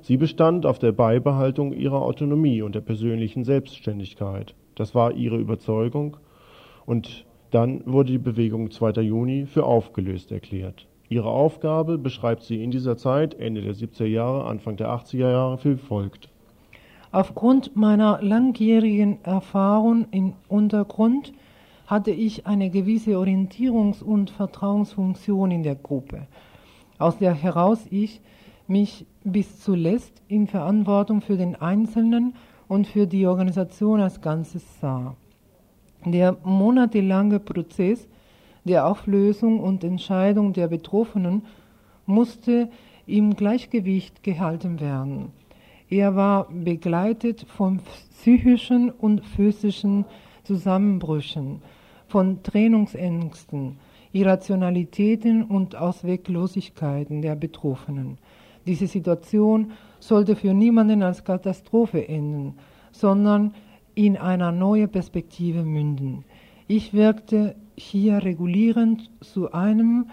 [0.01, 4.55] Sie bestand auf der Beibehaltung ihrer Autonomie und der persönlichen Selbstständigkeit.
[4.77, 6.19] Das war ihre Überzeugung
[6.87, 9.03] und dann wurde die Bewegung 2.
[9.03, 10.87] Juni für aufgelöst erklärt.
[11.09, 15.63] Ihre Aufgabe beschreibt sie in dieser Zeit, Ende der 70er Jahre, Anfang der 80er Jahre,
[15.63, 16.31] wie folgt.
[17.13, 21.35] Aufgrund meiner langjährigen Erfahrung im Untergrund
[21.87, 26.27] hatte ich eine gewisse Orientierungs- und Vertrauensfunktion in der Gruppe,
[26.99, 28.23] aus der heraus ich
[28.67, 32.35] mich bis zuletzt in Verantwortung für den Einzelnen
[32.67, 35.15] und für die Organisation als Ganzes sah.
[36.05, 38.09] Der monatelange Prozess
[38.65, 41.43] der Auflösung und Entscheidung der Betroffenen
[42.07, 42.69] musste
[43.07, 45.31] im Gleichgewicht gehalten werden.
[45.89, 47.81] Er war begleitet von
[48.11, 50.05] psychischen und physischen
[50.45, 51.61] Zusammenbrüchen,
[52.09, 53.79] von Trennungsängsten,
[54.13, 58.19] Irrationalitäten und Ausweglosigkeiten der Betroffenen.
[58.67, 62.55] Diese Situation sollte für niemanden als Katastrophe enden,
[62.93, 63.55] sondern
[63.95, 66.25] in einer neuen Perspektive münden.
[66.69, 70.07] Ich wirkte hier regulierend zu einem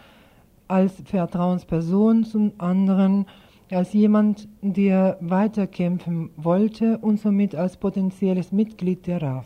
[0.68, 3.26] als Vertrauensperson, zum anderen
[3.72, 9.46] als jemand, der weiterkämpfen wollte und somit als potenzielles Mitglied der RAF.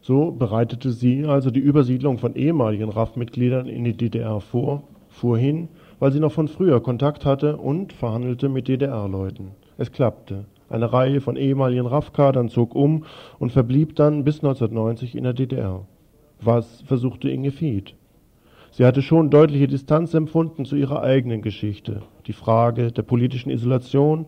[0.00, 5.68] So bereitete sie also die Übersiedlung von ehemaligen RAF-Mitgliedern in die DDR vor, fuhr hin,
[6.00, 9.52] weil sie noch von früher Kontakt hatte und verhandelte mit DDR-Leuten.
[9.78, 10.44] Es klappte.
[10.72, 13.04] Eine Reihe von ehemaligen RAF-Kadern zog um
[13.38, 15.86] und verblieb dann bis 1990 in der DDR.
[16.40, 17.94] Was versuchte Inge Fied?
[18.70, 22.00] Sie hatte schon deutliche Distanz empfunden zu ihrer eigenen Geschichte.
[22.26, 24.24] Die Frage der politischen Isolation,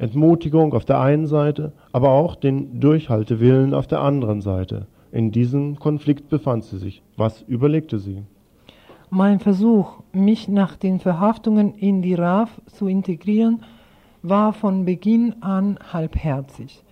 [0.00, 4.88] Entmutigung auf der einen Seite, aber auch den Durchhaltewillen auf der anderen Seite.
[5.12, 7.04] In diesem Konflikt befand sie sich.
[7.16, 8.24] Was überlegte sie?
[9.10, 13.60] Mein Versuch, mich nach den Verhaftungen in die RAF zu integrieren,
[14.24, 16.82] war von Beginn an halbherzig.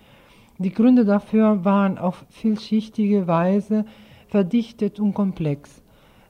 [0.59, 3.85] Die Gründe dafür waren auf vielschichtige Weise
[4.27, 5.81] verdichtet und komplex,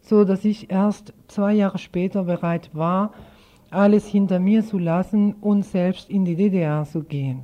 [0.01, 3.11] so dass ich erst zwei Jahre später bereit war,
[3.69, 7.41] alles hinter mir zu lassen und selbst in die DDR zu gehen.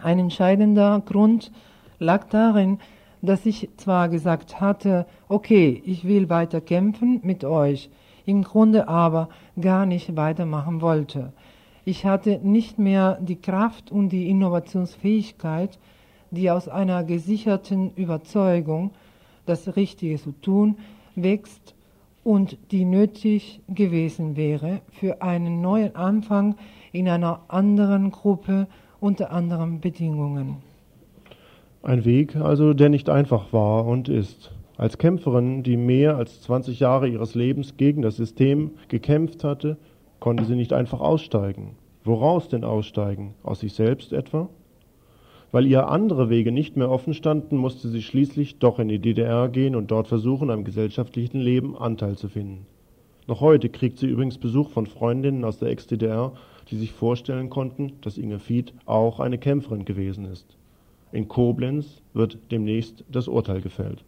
[0.00, 1.50] Ein entscheidender Grund
[1.98, 2.78] lag darin,
[3.22, 7.90] dass ich zwar gesagt hatte, okay, ich will weiter kämpfen mit euch,
[8.24, 11.32] im Grunde aber gar nicht weitermachen wollte.
[11.88, 15.78] Ich hatte nicht mehr die Kraft und die Innovationsfähigkeit,
[16.30, 18.90] die aus einer gesicherten Überzeugung,
[19.46, 20.76] das Richtige zu tun,
[21.16, 21.74] wächst
[22.24, 26.56] und die nötig gewesen wäre für einen neuen Anfang
[26.92, 28.66] in einer anderen Gruppe
[29.00, 30.56] unter anderen Bedingungen.
[31.82, 34.52] Ein Weg also, der nicht einfach war und ist.
[34.76, 39.78] Als Kämpferin, die mehr als 20 Jahre ihres Lebens gegen das System gekämpft hatte,
[40.20, 41.77] konnte sie nicht einfach aussteigen.
[42.08, 43.34] Woraus denn aussteigen?
[43.42, 44.48] Aus sich selbst etwa?
[45.52, 49.50] Weil ihr andere Wege nicht mehr offen standen, musste sie schließlich doch in die DDR
[49.50, 52.64] gehen und dort versuchen, am gesellschaftlichen Leben Anteil zu finden.
[53.26, 56.32] Noch heute kriegt sie übrigens Besuch von Freundinnen aus der Ex-DDR,
[56.70, 60.56] die sich vorstellen konnten, dass Inge Fied auch eine Kämpferin gewesen ist.
[61.12, 64.02] In Koblenz wird demnächst das Urteil gefällt.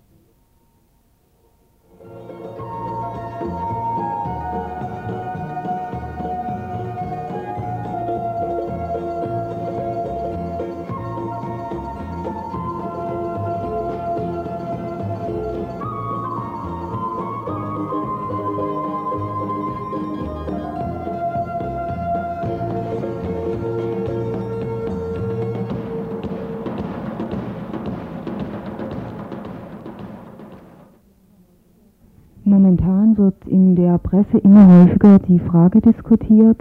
[33.70, 36.58] In der Presse immer häufiger die Frage diskutiert,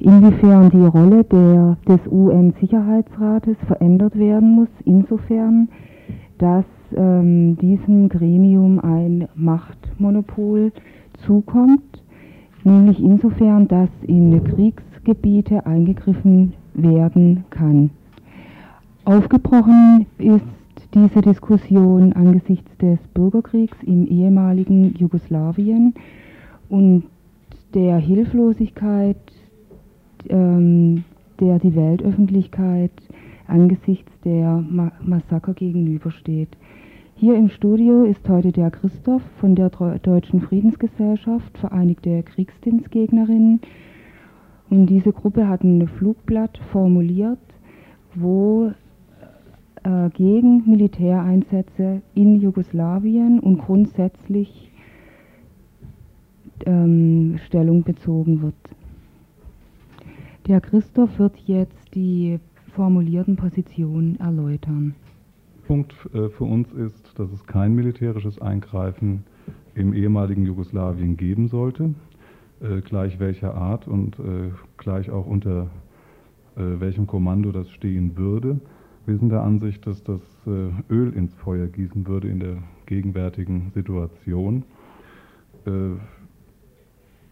[0.00, 5.68] inwiefern die Rolle der, des UN-Sicherheitsrates verändert werden muss, insofern,
[6.38, 6.64] dass
[6.96, 10.72] ähm, diesem Gremium ein Machtmonopol
[11.24, 12.02] zukommt,
[12.64, 17.90] nämlich insofern, dass in Kriegsgebiete eingegriffen werden kann.
[19.04, 20.44] Aufgebrochen ist
[20.94, 25.94] diese Diskussion angesichts des Bürgerkriegs im ehemaligen Jugoslawien
[26.68, 27.04] und
[27.74, 29.16] der Hilflosigkeit,
[30.28, 31.04] ähm,
[31.40, 32.92] der die Weltöffentlichkeit
[33.46, 36.50] angesichts der Ma Massaker gegenübersteht.
[37.14, 43.60] Hier im Studio ist heute der Christoph von der Deutschen Friedensgesellschaft, Vereinigte Kriegsdienstgegnerinnen.
[44.70, 47.40] Und diese Gruppe hat ein Flugblatt formuliert,
[48.14, 48.70] wo
[49.82, 54.67] äh, gegen Militäreinsätze in Jugoslawien und grundsätzlich
[56.66, 58.54] ähm, Stellung bezogen wird.
[60.46, 62.40] Der Christoph wird jetzt die
[62.72, 64.94] formulierten Positionen erläutern.
[65.66, 69.24] Punkt äh, für uns ist, dass es kein militärisches Eingreifen
[69.74, 71.94] im ehemaligen Jugoslawien geben sollte,
[72.60, 75.68] äh, gleich welcher Art und äh, gleich auch unter
[76.56, 78.60] äh, welchem Kommando das stehen würde.
[79.04, 83.70] Wir sind der Ansicht, dass das äh, Öl ins Feuer gießen würde in der gegenwärtigen
[83.74, 84.64] Situation.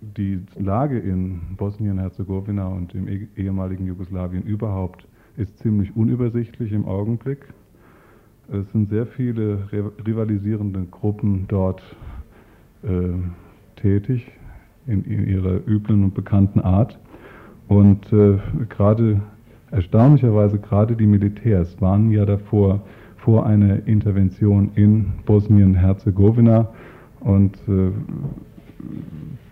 [0.00, 7.52] Die Lage in Bosnien-Herzegowina und im e-, ehemaligen Jugoslawien überhaupt ist ziemlich unübersichtlich im Augenblick.
[8.52, 9.68] Es sind sehr viele
[10.06, 11.82] rivalisierende Gruppen dort
[12.82, 13.12] äh,
[13.76, 14.30] tätig
[14.86, 16.98] in, in, ihrer üblen und bekannten Art.
[17.68, 18.38] Und äh,
[18.68, 19.20] gerade
[19.70, 22.80] Erstaunlicherweise gerade die Militärs waren ja davor
[23.16, 26.68] vor einer Intervention in Bosnien-Herzegowina
[27.20, 27.90] und äh,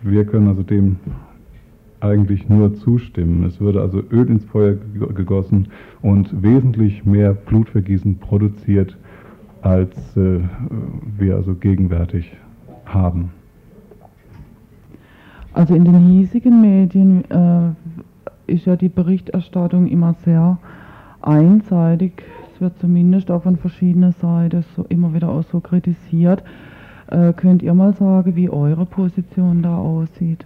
[0.01, 0.97] wir können also dem
[1.99, 3.43] eigentlich nur zustimmen.
[3.45, 4.75] Es würde also Öl ins Feuer
[5.15, 5.69] gegossen
[6.01, 8.95] und wesentlich mehr Blutvergießen produziert,
[9.61, 10.39] als äh,
[11.17, 12.35] wir also gegenwärtig
[12.85, 13.31] haben.
[15.53, 17.71] Also in den hiesigen Medien äh,
[18.45, 20.57] ist ja die Berichterstattung immer sehr
[21.21, 22.23] einseitig.
[22.53, 26.43] Es wird zumindest auch von verschiedenen Seiten so immer wieder auch so kritisiert.
[27.07, 30.45] Äh, könnt ihr mal sagen, wie eure Position da aussieht?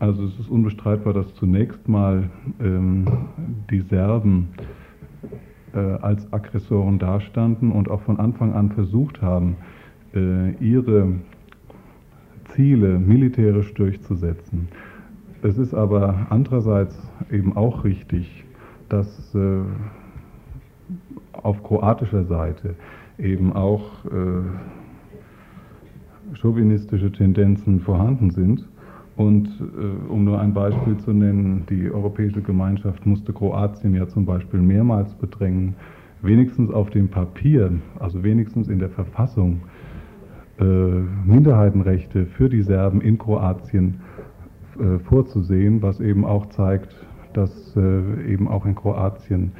[0.00, 2.28] Also es ist unbestreitbar, dass zunächst mal
[2.60, 3.06] ähm,
[3.70, 4.48] die Serben
[5.74, 9.56] äh, als Aggressoren dastanden und auch von Anfang an versucht haben,
[10.12, 11.12] äh, ihre
[12.46, 14.66] Ziele militärisch durchzusetzen.
[15.42, 17.00] Es ist aber andererseits
[17.30, 18.44] eben auch richtig,
[18.88, 19.60] dass äh,
[21.32, 22.74] auf kroatischer Seite
[23.22, 24.42] eben auch äh,
[26.34, 28.68] chauvinistische Tendenzen vorhanden sind.
[29.16, 34.24] Und äh, um nur ein Beispiel zu nennen, die Europäische Gemeinschaft musste Kroatien ja zum
[34.24, 35.74] Beispiel mehrmals bedrängen,
[36.22, 39.60] wenigstens auf dem Papier, also wenigstens in der Verfassung,
[40.58, 44.00] äh, Minderheitenrechte für die Serben in Kroatien
[44.78, 46.94] äh, vorzusehen, was eben auch zeigt,
[47.34, 49.52] dass äh, eben auch in Kroatien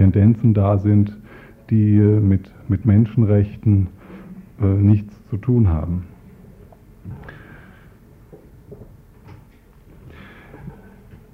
[0.00, 1.14] Tendenzen da sind,
[1.68, 3.88] die äh, mit, mit Menschenrechten
[4.58, 6.04] äh, nichts zu tun haben.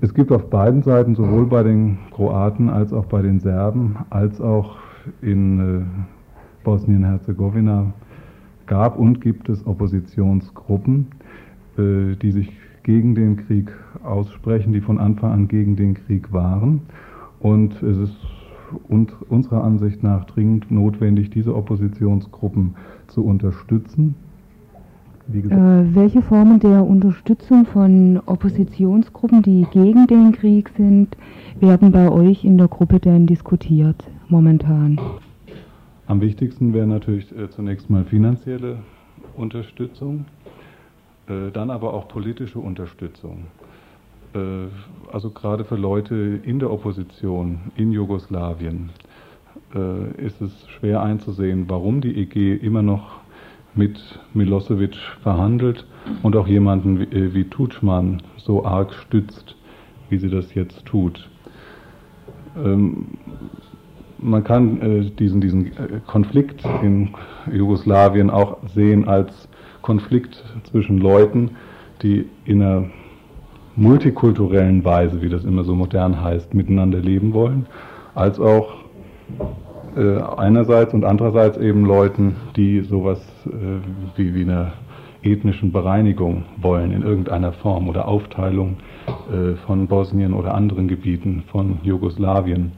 [0.00, 4.40] Es gibt auf beiden Seiten, sowohl bei den Kroaten als auch bei den Serben, als
[4.40, 4.78] auch
[5.22, 5.82] in äh,
[6.64, 7.92] Bosnien-Herzegowina,
[8.66, 11.06] gab und gibt es Oppositionsgruppen,
[11.78, 12.50] äh, die sich
[12.82, 13.70] gegen den Krieg
[14.02, 16.80] aussprechen, die von Anfang an gegen den Krieg waren.
[17.38, 18.16] Und es ist
[18.88, 22.74] und unserer Ansicht nach dringend notwendig, diese Oppositionsgruppen
[23.08, 24.14] zu unterstützen.
[25.32, 31.16] Äh, welche Formen der Unterstützung von Oppositionsgruppen, die gegen den Krieg sind,
[31.58, 35.00] werden bei euch in der Gruppe denn diskutiert momentan?
[36.06, 38.78] Am wichtigsten wäre natürlich äh, zunächst mal finanzielle
[39.36, 40.26] Unterstützung,
[41.28, 43.46] äh, dann aber auch politische Unterstützung.
[44.36, 44.68] Äh,
[45.12, 48.90] also gerade für Leute in der Opposition in Jugoslawien
[49.74, 53.20] äh, ist es schwer einzusehen, warum die EG immer noch
[53.74, 53.98] mit
[54.34, 55.86] Milosevic verhandelt
[56.22, 59.56] und auch jemanden wie, äh, wie Tutschmann so arg stützt,
[60.10, 61.30] wie sie das jetzt tut.
[62.62, 63.06] Ähm,
[64.18, 65.72] man kann äh, diesen, diesen
[66.06, 67.10] Konflikt in
[67.52, 69.48] Jugoslawien auch sehen als
[69.82, 71.50] Konflikt zwischen Leuten,
[72.02, 72.90] die in einer
[73.76, 77.66] multikulturellen Weise, wie das immer so modern heißt, miteinander leben wollen,
[78.14, 78.74] als auch
[79.96, 83.50] äh, einerseits und andererseits eben Leuten, die sowas äh,
[84.16, 84.72] wie, wie eine
[85.22, 91.78] ethnischen Bereinigung wollen in irgendeiner Form oder Aufteilung äh, von Bosnien oder anderen Gebieten von
[91.82, 92.72] Jugoslawien.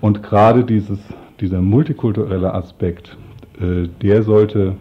[0.00, 0.98] Und gerade dieses,
[1.40, 3.16] dieser multikulturelle Aspekt,
[3.60, 4.76] äh, der sollte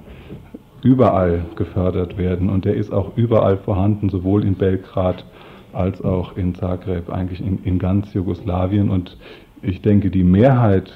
[0.82, 5.26] überall gefördert werden und der ist auch überall vorhanden, sowohl in Belgrad
[5.80, 8.90] als auch in Zagreb, eigentlich in, in ganz Jugoslawien.
[8.90, 9.18] Und
[9.62, 10.92] ich denke, die Mehrheit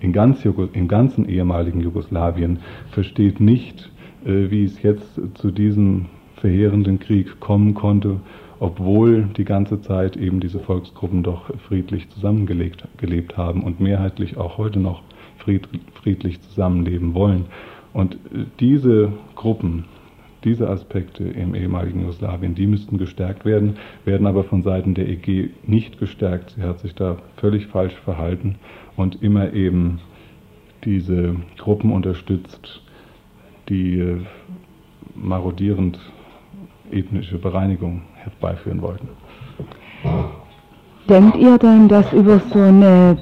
[0.00, 2.60] in ganz Jugo, im ganzen ehemaligen Jugoslawien
[2.92, 3.90] versteht nicht,
[4.24, 8.20] äh, wie es jetzt zu diesem verheerenden Krieg kommen konnte,
[8.60, 14.78] obwohl die ganze Zeit eben diese Volksgruppen doch friedlich zusammengelebt haben und mehrheitlich auch heute
[14.78, 15.02] noch
[16.02, 17.46] friedlich zusammenleben wollen.
[17.92, 19.86] Und äh, diese Gruppen,
[20.44, 25.50] diese Aspekte im ehemaligen Jugoslawien, die müssten gestärkt werden, werden aber von Seiten der EG
[25.66, 26.54] nicht gestärkt.
[26.56, 28.56] Sie hat sich da völlig falsch verhalten
[28.96, 30.00] und immer eben
[30.84, 32.82] diese Gruppen unterstützt,
[33.68, 34.20] die äh,
[35.14, 35.98] marodierend
[36.90, 39.08] ethnische Bereinigung herbeiführen wollten.
[41.08, 43.18] Denkt ihr denn, dass über so eine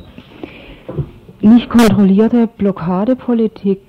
[1.40, 3.80] nicht kontrollierte Blockadepolitik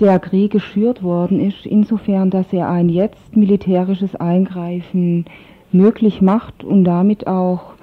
[0.00, 5.24] der Krieg geschürt worden ist, insofern, dass er ein jetzt militärisches Eingreifen
[5.72, 7.74] möglich macht und damit auch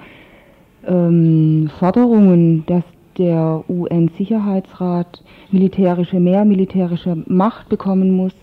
[0.86, 2.84] ähm, Forderungen, dass
[3.18, 8.34] der UN-Sicherheitsrat militärische, mehr militärische Macht bekommen muss,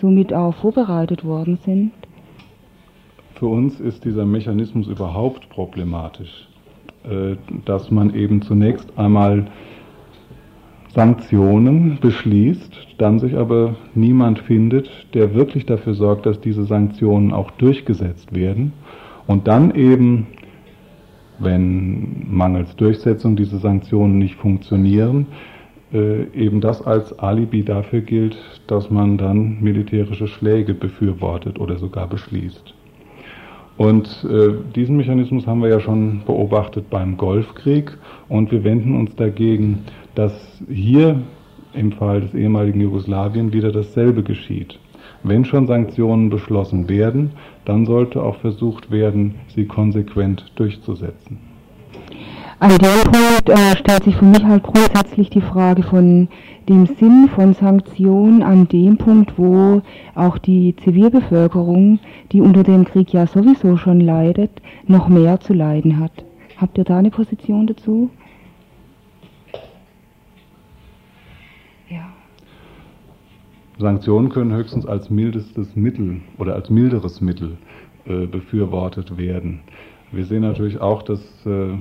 [0.00, 1.92] somit auch vorbereitet worden sind?
[3.34, 6.48] Für uns ist dieser Mechanismus überhaupt problematisch,
[7.04, 9.46] äh, dass man eben zunächst einmal
[10.94, 17.50] Sanktionen beschließt, dann sich aber niemand findet, der wirklich dafür sorgt, dass diese Sanktionen auch
[17.52, 18.72] durchgesetzt werden
[19.26, 20.26] und dann eben,
[21.38, 25.26] wenn mangels Durchsetzung diese Sanktionen nicht funktionieren,
[25.92, 28.36] äh, eben das als Alibi dafür gilt,
[28.66, 32.74] dass man dann militärische Schläge befürwortet oder sogar beschließt.
[33.76, 37.96] Und äh, diesen Mechanismus haben wir ja schon beobachtet beim Golfkrieg
[38.28, 39.84] und wir wenden uns dagegen,
[40.14, 40.32] dass
[40.68, 41.22] hier
[41.72, 44.78] im Fall des ehemaligen Jugoslawien wieder dasselbe geschieht.
[45.22, 47.32] Wenn schon Sanktionen beschlossen werden,
[47.64, 51.38] dann sollte auch versucht werden, sie konsequent durchzusetzen.
[52.58, 56.28] An dem Punkt äh, stellt sich für mich halt grundsätzlich die Frage von
[56.68, 59.80] dem Sinn von Sanktionen an dem Punkt, wo
[60.14, 62.00] auch die Zivilbevölkerung,
[62.32, 64.50] die unter dem Krieg ja sowieso schon leidet,
[64.86, 66.12] noch mehr zu leiden hat.
[66.58, 68.10] Habt ihr da eine Position dazu?
[73.80, 77.56] Sanktionen können höchstens als mildestes Mittel oder als milderes Mittel
[78.04, 79.60] äh, befürwortet werden.
[80.12, 81.78] Wir sehen natürlich auch, dass äh,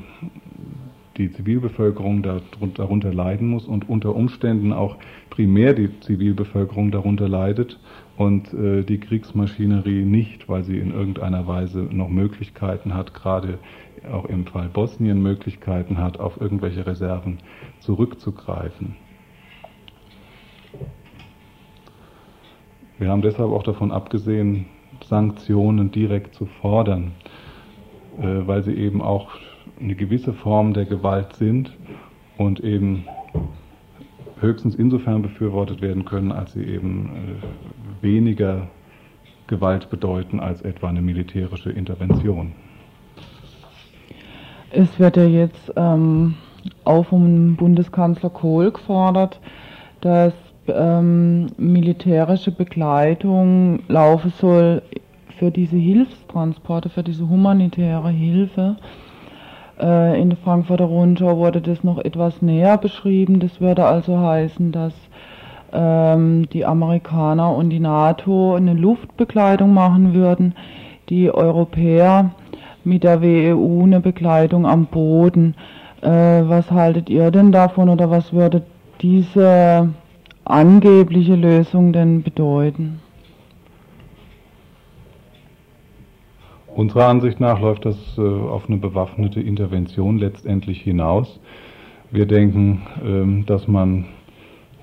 [1.17, 4.95] die Zivilbevölkerung darunter leiden muss und unter Umständen auch
[5.29, 7.77] primär die Zivilbevölkerung darunter leidet
[8.15, 13.59] und äh, die Kriegsmaschinerie nicht, weil sie in irgendeiner Weise noch Möglichkeiten hat, gerade
[14.09, 17.39] auch im Fall Bosnien Möglichkeiten hat, auf irgendwelche Reserven
[17.81, 18.95] zurückzugreifen.
[22.99, 24.65] Wir haben deshalb auch davon abgesehen,
[25.05, 27.13] Sanktionen direkt zu fordern,
[28.19, 29.29] äh, weil sie eben auch
[29.79, 31.71] eine gewisse Form der Gewalt sind
[32.37, 33.05] und eben
[34.41, 38.67] höchstens insofern befürwortet werden können, als sie eben äh, weniger
[39.47, 42.51] Gewalt bedeuten als etwa eine militärische Intervention.
[44.71, 46.35] Es wird ja jetzt ähm,
[46.83, 49.39] auch vom Bundeskanzler Kohl gefordert,
[50.01, 50.33] dass
[50.75, 54.81] ähm, militärische Begleitung laufen soll
[55.37, 58.75] für diese Hilfstransporte, für diese humanitäre Hilfe.
[59.79, 63.39] Äh, in der Frankfurter Rundschau wurde das noch etwas näher beschrieben.
[63.39, 64.93] Das würde also heißen, dass
[65.71, 70.55] ähm, die Amerikaner und die NATO eine Luftbekleidung machen würden,
[71.09, 72.31] die Europäer
[72.83, 75.55] mit der WEU eine Bekleidung am Boden.
[76.01, 78.63] Äh, was haltet ihr denn davon oder was würde
[79.01, 79.89] diese
[80.49, 82.99] angebliche Lösung denn bedeuten?
[86.75, 91.39] Unserer Ansicht nach läuft das äh, auf eine bewaffnete Intervention letztendlich hinaus.
[92.09, 94.05] Wir denken, ähm, dass man,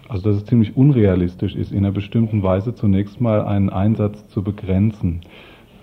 [0.09, 4.43] also dass es ziemlich unrealistisch ist, in einer bestimmten Weise zunächst mal einen Einsatz zu
[4.43, 5.23] begrenzen.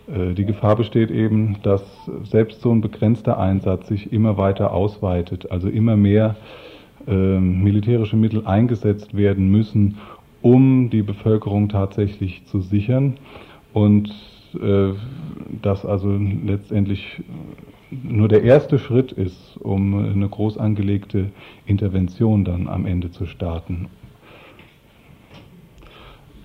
[0.08, 1.84] Äh, die Gefahr besteht eben, dass
[2.24, 6.73] selbst so ein begrenzter Einsatz sich immer weiter ausweitet, also immer mehr äh,
[7.06, 9.98] militärische Mittel eingesetzt werden müssen,
[10.42, 13.16] um die Bevölkerung tatsächlich zu sichern
[13.74, 14.10] und
[14.62, 14.94] äh,
[15.62, 17.22] das also letztendlich
[17.92, 21.30] nur der erste Schritt ist, um eine groß angelegte
[21.66, 23.88] Intervention dann am Ende zu starten.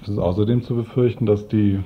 [0.03, 1.81] Es ist außerdem zu befürchten, dass die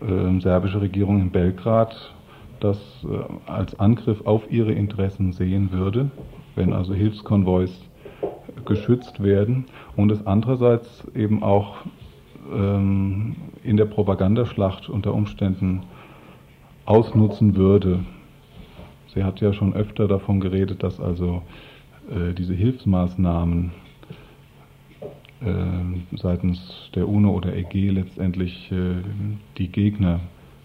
[0.00, 2.14] äh, serbische Regierung in Belgrad
[2.60, 6.10] das äh, als Angriff auf ihre Interessen sehen würde,
[6.56, 7.70] wenn also Hilfskonvois
[8.64, 11.76] geschützt werden und es andererseits eben auch
[12.52, 15.82] ähm, in der Propagandaschlacht unter Umständen
[16.84, 18.04] ausnutzen würde.
[19.14, 21.42] Sie hat ja schon öfter davon geredet, dass also
[22.10, 23.72] äh, diese Hilfsmaßnahmen
[25.40, 29.02] äh, seitens der UNO oder EG letztendlich äh,
[29.58, 30.20] die Gegner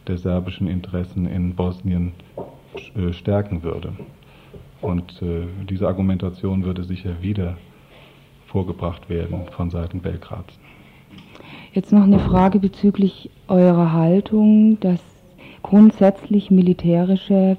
[0.07, 2.13] der serbischen Interessen in Bosnien
[2.95, 3.93] äh, stärken würde.
[4.85, 7.57] Und äh, diese Argumentation würde sicher wieder
[8.45, 10.59] vorgebracht werden von Seiten Belgrads.
[11.73, 15.01] Jetzt noch eine Frage bezüglich eurer Haltung, dass
[15.63, 17.57] grundsätzlich militärische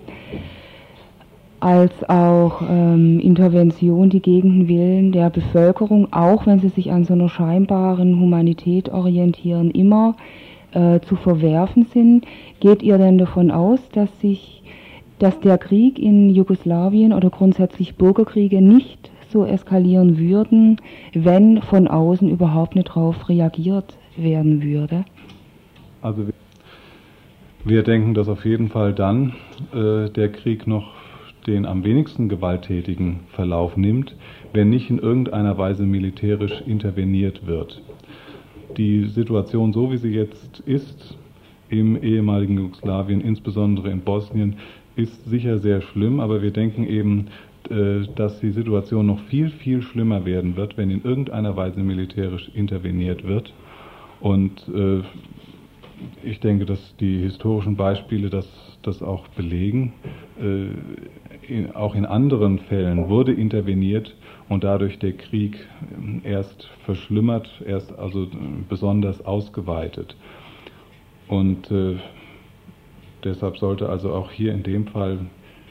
[1.59, 7.05] als auch ähm, Intervention die gegen den Willen der Bevölkerung, auch wenn sie sich an
[7.05, 10.15] so einer scheinbaren Humanität orientieren, immer
[10.73, 12.25] äh, zu verwerfen sind.
[12.61, 14.63] Geht ihr denn davon aus, dass sich,
[15.19, 20.81] dass der Krieg in Jugoslawien oder grundsätzlich Bürgerkriege nicht so eskalieren würden,
[21.15, 25.05] wenn von außen überhaupt nicht darauf reagiert werden würde?
[26.03, 26.27] Also
[27.65, 29.35] wir denken, dass auf jeden Fall dann
[29.75, 30.95] äh, der Krieg noch
[31.47, 34.17] den am wenigsten gewalttätigen Verlauf nimmt,
[34.53, 37.83] wenn nicht in irgendeiner Weise militärisch interveniert wird.
[38.77, 41.17] Die Situation, so wie sie jetzt ist,
[41.69, 44.57] im ehemaligen Jugoslawien, insbesondere in Bosnien,
[44.97, 47.29] ist sicher sehr schlimm, aber wir denken eben,
[47.71, 52.51] äh, dass die Situation noch viel, viel schlimmer werden wird, wenn in irgendeiner Weise militärisch
[52.55, 53.53] interveniert wird.
[54.21, 55.03] Und äh,
[56.23, 58.47] ich denke, dass die historischen Beispiele das,
[58.83, 59.93] das auch belegen.
[60.41, 64.15] Äh, auch in anderen Fällen wurde interveniert
[64.49, 65.57] und dadurch der Krieg
[66.25, 68.27] erst verschlimmert, erst also
[68.69, 70.17] besonders ausgeweitet.
[71.29, 71.97] Und äh,
[73.25, 75.19] deshalb sollte also auch hier in dem Fall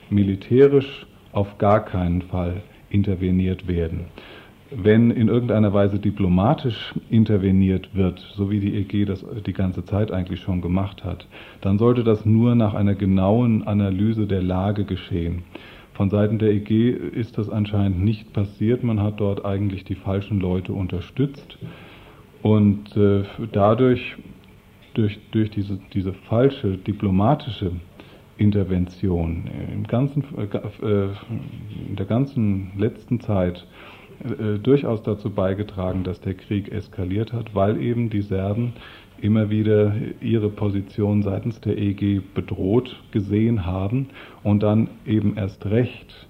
[0.09, 4.05] militärisch auf gar keinen Fall interveniert werden
[4.71, 10.11] wenn in irgendeiner Weise diplomatisch interveniert wird, so wie die EG das die ganze Zeit
[10.11, 11.27] eigentlich schon gemacht hat,
[11.61, 15.43] dann sollte das nur nach einer genauen Analyse der Lage geschehen.
[15.93, 18.83] Von Seiten der EG ist das anscheinend nicht passiert.
[18.83, 21.57] Man hat dort eigentlich die falschen Leute unterstützt.
[22.41, 23.23] Und äh,
[23.53, 24.17] dadurch,
[24.95, 27.71] durch, durch diese, diese falsche diplomatische
[28.37, 30.45] Intervention im ganzen, äh,
[30.85, 31.09] äh
[31.89, 33.65] in der ganzen letzten Zeit
[34.23, 38.73] äh, durchaus dazu beigetragen, dass der Krieg eskaliert hat, weil eben die Serben
[39.21, 44.07] immer wieder ihre Position seitens der EG bedroht gesehen haben
[44.43, 46.27] und dann eben erst recht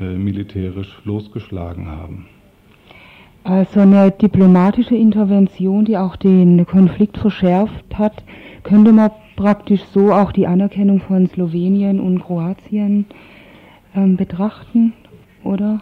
[0.00, 2.26] äh, militärisch losgeschlagen haben.
[3.44, 8.22] Also eine diplomatische Intervention, die auch den Konflikt verschärft hat,
[8.62, 13.06] könnte man praktisch so auch die Anerkennung von Slowenien und Kroatien
[13.96, 14.92] ähm, betrachten,
[15.42, 15.80] oder?